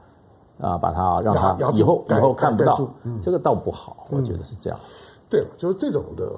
[0.59, 4.79] 啊，把它让它以后以后看不到，嗯，这个倒不好，我觉得是这样。
[5.29, 6.33] 对，就是这种的。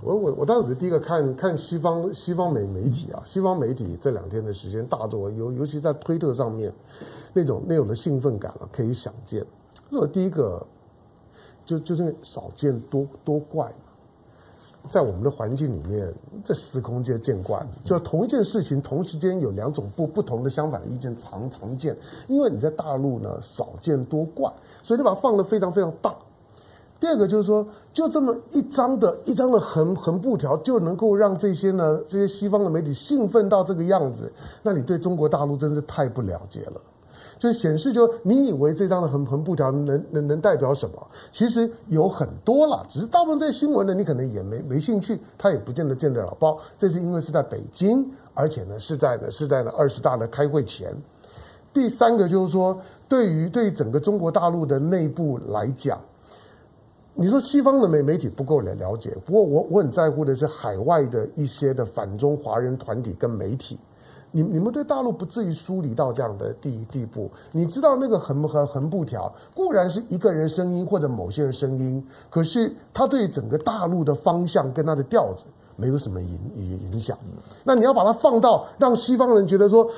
[0.00, 6.72] 我我我当时第一个看看西方西方媒媒体啊，西方媒体这两天的时间大作，尤尤其在推特上面
[7.32, 9.44] 那种那种的兴奋感啊，可以想见。
[9.90, 10.64] 这是我第一个
[11.64, 13.74] 就就是少见多多怪。
[14.88, 16.12] 在我们的环境里面，
[16.44, 21.96] 这司空见见惯，就同一件事情，同时间有两种不不同的相反的意见，常常见。
[22.28, 26.14] 因为你在大陆呢，少见多怪，所以你把它放得非常非常大。
[26.98, 34.32] 第二个就是说，就这么一张的一张的横横布条，就能够让这些呢这些西方的媒体兴奋到这个样子，
[34.62, 36.80] 那你对中国大陆真是太不了解了。
[37.52, 41.06] 显示，就你以为这张的横横布条能能能代表什么？
[41.30, 46.58] 其实有很多啦，只是大部分这些新闻呢，你可能也没没兴趣，他也不见得见得了报。
[46.78, 50.94] 这是因为是在北京，而且呢是在呢是在呢二十大的开会前。
[51.72, 56.00] 第三个就是说，对于对于整个中国大陆的内部来讲，
[57.14, 63.78] 你说西方的媒媒体不够了了解，不过我我很在乎的是海外的一些的反中华人团体跟媒体。
[64.36, 67.30] 你你们对大陆不至于疏离到这样的地地步？
[67.52, 75.44] 你知道那个横横横布条固然是一个人声音或者某些人声音，可是他对整个大陆的方向跟他的调子
[75.76, 77.16] 没有什么影影影响。
[77.64, 79.90] 那你要把它放到让西方人觉得说。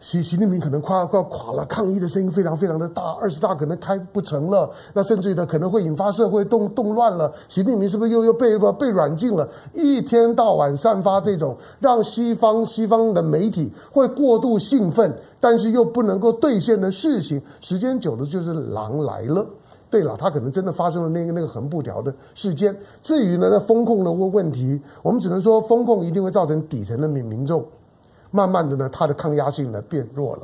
[0.00, 7.32] 习习近平可能快要快垮了，抗议的声音非常非常的大，二十大可能开不成了，那甚至于呢可能会引发社会动动乱了。
[7.48, 9.48] 习近平是不是又又被被软禁了？
[9.72, 19.46] 一天到晚散发这种让西方西方的媒体会过度兴奋，但是又不能够兑现的事情，时间久了就是狼来了。
[19.88, 22.76] 对了，他可能真的发生了那个那个横布条的事件。
[23.00, 27.64] 至于呢那风控的问问题，我们只能说风控一定会造成底层的民民众。
[28.34, 30.42] 慢慢的呢，它的抗压性呢变弱了。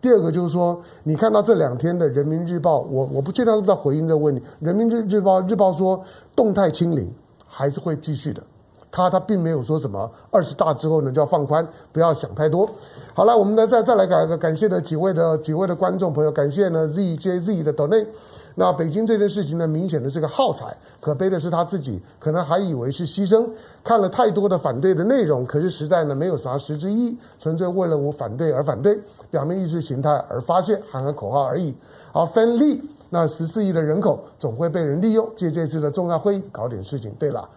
[0.00, 4.40] 第二个就是说，你看到这两天的《人民日报》，我我不确定是不是在回应这个问题。
[4.60, 6.00] 《人民日日报》日报说，
[6.36, 7.12] 动态清零
[7.48, 8.40] 还是会继续的。
[8.92, 12.68] 他他并没有说什么二十大之后呢就要放宽，不要想太多。
[13.12, 18.06] 好了，我们呢再再来感感谢的几位的几位的观众朋友，感谢呢 ZJZ 的 donate。
[18.54, 20.76] 那北京这件事情呢，明显的是个耗材。
[21.00, 23.48] 可悲的是他自己可能还以为是牺牲，
[23.82, 28.96] 看了太多的反对的内容，可是实在呢没有啥实质意义，纯粹为了我反对而反对，
[29.30, 31.74] 表面意识形态而发泄，喊喊口号而已。
[32.12, 32.80] 好，分利，
[33.10, 37.10] 那十四亿的人口总会被人利用，借这次的重要会议搞点事情。
[37.18, 37.48] 对了，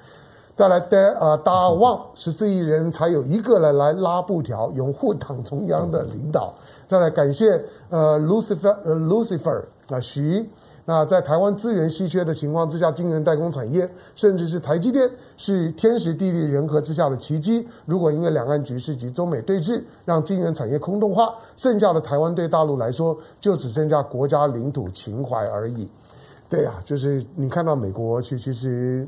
[0.55, 6.53] 再来的呃，大旺十四亿人才有一个人来拉布条，拥护党中央的领导。
[6.87, 10.49] 再来感谢呃 Lucifer 呃 Lucifer 啊徐。
[10.88, 17.67] 那在台湾资源稀缺的情况之下，晶圆代工产业，甚至是台积电，是天时地利人和之下的奇迹。
[17.88, 25.89] 如果因为两岸局势及中美对峙，让晶圆产业空洞化，剩下的台湾对大陆来说，就只剩下国家领土情怀而已。
[26.47, 29.07] 对啊，就是你看到美国去，其实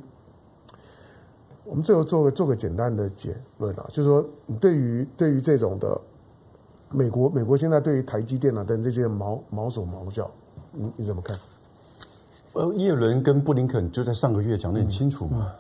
[1.63, 6.01] 我们最后做个做个简单的结论啊，就是说，你对于对于这种的
[6.89, 10.28] 美国，美国现在对于台积电啊等这些毛毛手毛脚，
[10.71, 11.38] 你你怎么看？
[12.58, 15.51] 呃，叶伦跟布林肯就在上个月讲得很清楚嘛，嗯、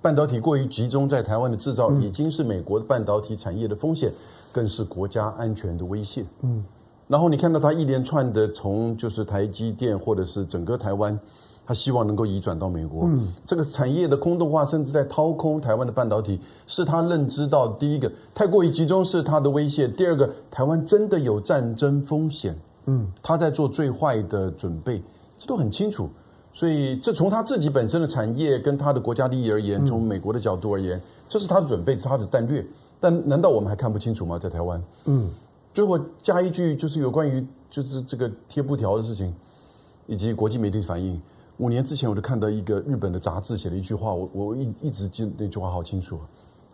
[0.00, 4.12] 半导体过于集中在台湾的制造，已经是美国的半导体产业的风险，
[4.52, 6.24] 更是国家安全的威胁。
[6.42, 6.64] 嗯，
[7.08, 11.18] 然后你看到他一连串的从就是台积电或者是整个台湾，
[11.66, 13.06] 他希望能够移转到美国。
[13.06, 22.56] 嗯，这个产业的空洞化，甚至在掏空台湾的半导体，是他认知到第一个太过于集中是他的威胁，第二个台湾真的有战争风险。
[22.86, 25.02] 嗯，他在做最坏的准备，
[25.36, 26.08] 这都很清楚。
[26.52, 32.64] 所以这从他自己本身的产业跟他的国家利益而言，从美国的角度而言，这是他的准备，是他的战略。
[32.98, 34.38] 但难道我们还看不清楚吗？
[34.38, 34.82] 在台湾？
[35.04, 35.30] 嗯。
[35.72, 39.32] 最后加一句，就是有关于就是这个贴布条的事情，
[40.08, 41.18] 以及国际媒体反应。
[41.58, 46.18] 五年之前，我就看到一个日本的杂志写了一句话，我我一一直记得那句话好清楚。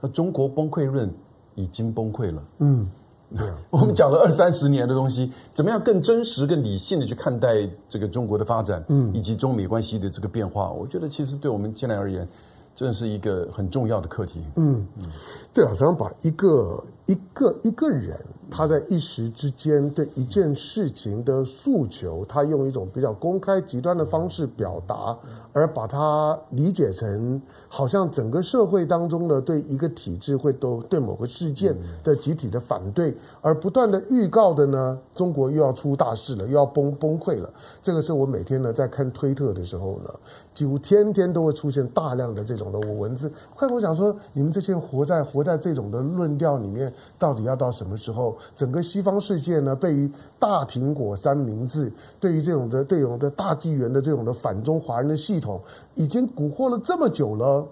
[0.01, 1.13] 他中国崩溃论
[1.55, 2.43] 已经崩溃了。
[2.61, 2.89] 嗯，
[3.37, 3.47] 对。
[3.71, 10.71] 我们讲了二三十年的东西，怎么样更真实、更理性的去看待这个中国的发展，嗯，以及中美关系的这个变化？
[10.71, 12.27] 我觉得其实对我们现在而言，
[12.75, 14.43] 真的是一个很重要的课题。
[14.57, 15.05] 嗯嗯，
[15.53, 18.19] 对啊，咱们把一个一个一个人。
[18.49, 25.19] 他在一时之间对一件事情的诉求，他用一种比较公开极端的方式表达，
[25.53, 37.53] 而把它理解成好像整个社会当中的对一个体制会都对某个事件的集体的反对，而不断的预告的呢，中国又要出大事了，又要崩崩溃了。
[37.83, 40.11] 这个是我每天呢在看推特的时候呢，
[40.57, 43.31] 几乎天天都会出现大量的这种的文字。
[43.55, 48.35] 快跟我讲说，你们这些活在活在这种的论调里面，到底要到什么时候？
[48.57, 55.61] 整个西方世界呢，被于大苹果三明治，对于这种的、对种的大纪元的这种的反中华人的系统，
[55.95, 57.63] 已经蛊惑了这么久了，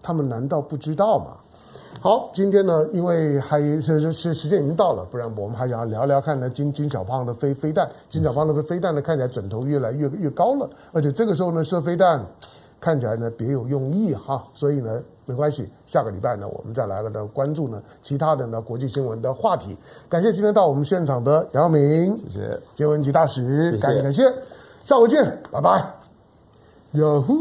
[0.00, 1.36] 他们难道不知道吗？
[1.98, 12.24] 好，今天呢，因为还是是是时间已经到了，不然我们还想要聊聊看呢，金金小胖的飞飞弹，金小胖的飞飞弹呢，看起来准头越来越越高了，而且这个时候呢，射飞弹。
[12.82, 19.76] 看起来呢别有用意哈，所以呢没关系，下个礼拜呢我们再来个呢关注呢其他的呢国际新闻的话题。
[20.08, 24.34] 感谢今天到我们现场的杨耀明，谢谢，杰文吉大使，谢谢感谢感谢，
[24.86, 25.22] 下回见，
[25.52, 25.92] 拜拜，
[26.92, 27.34] 哟呼。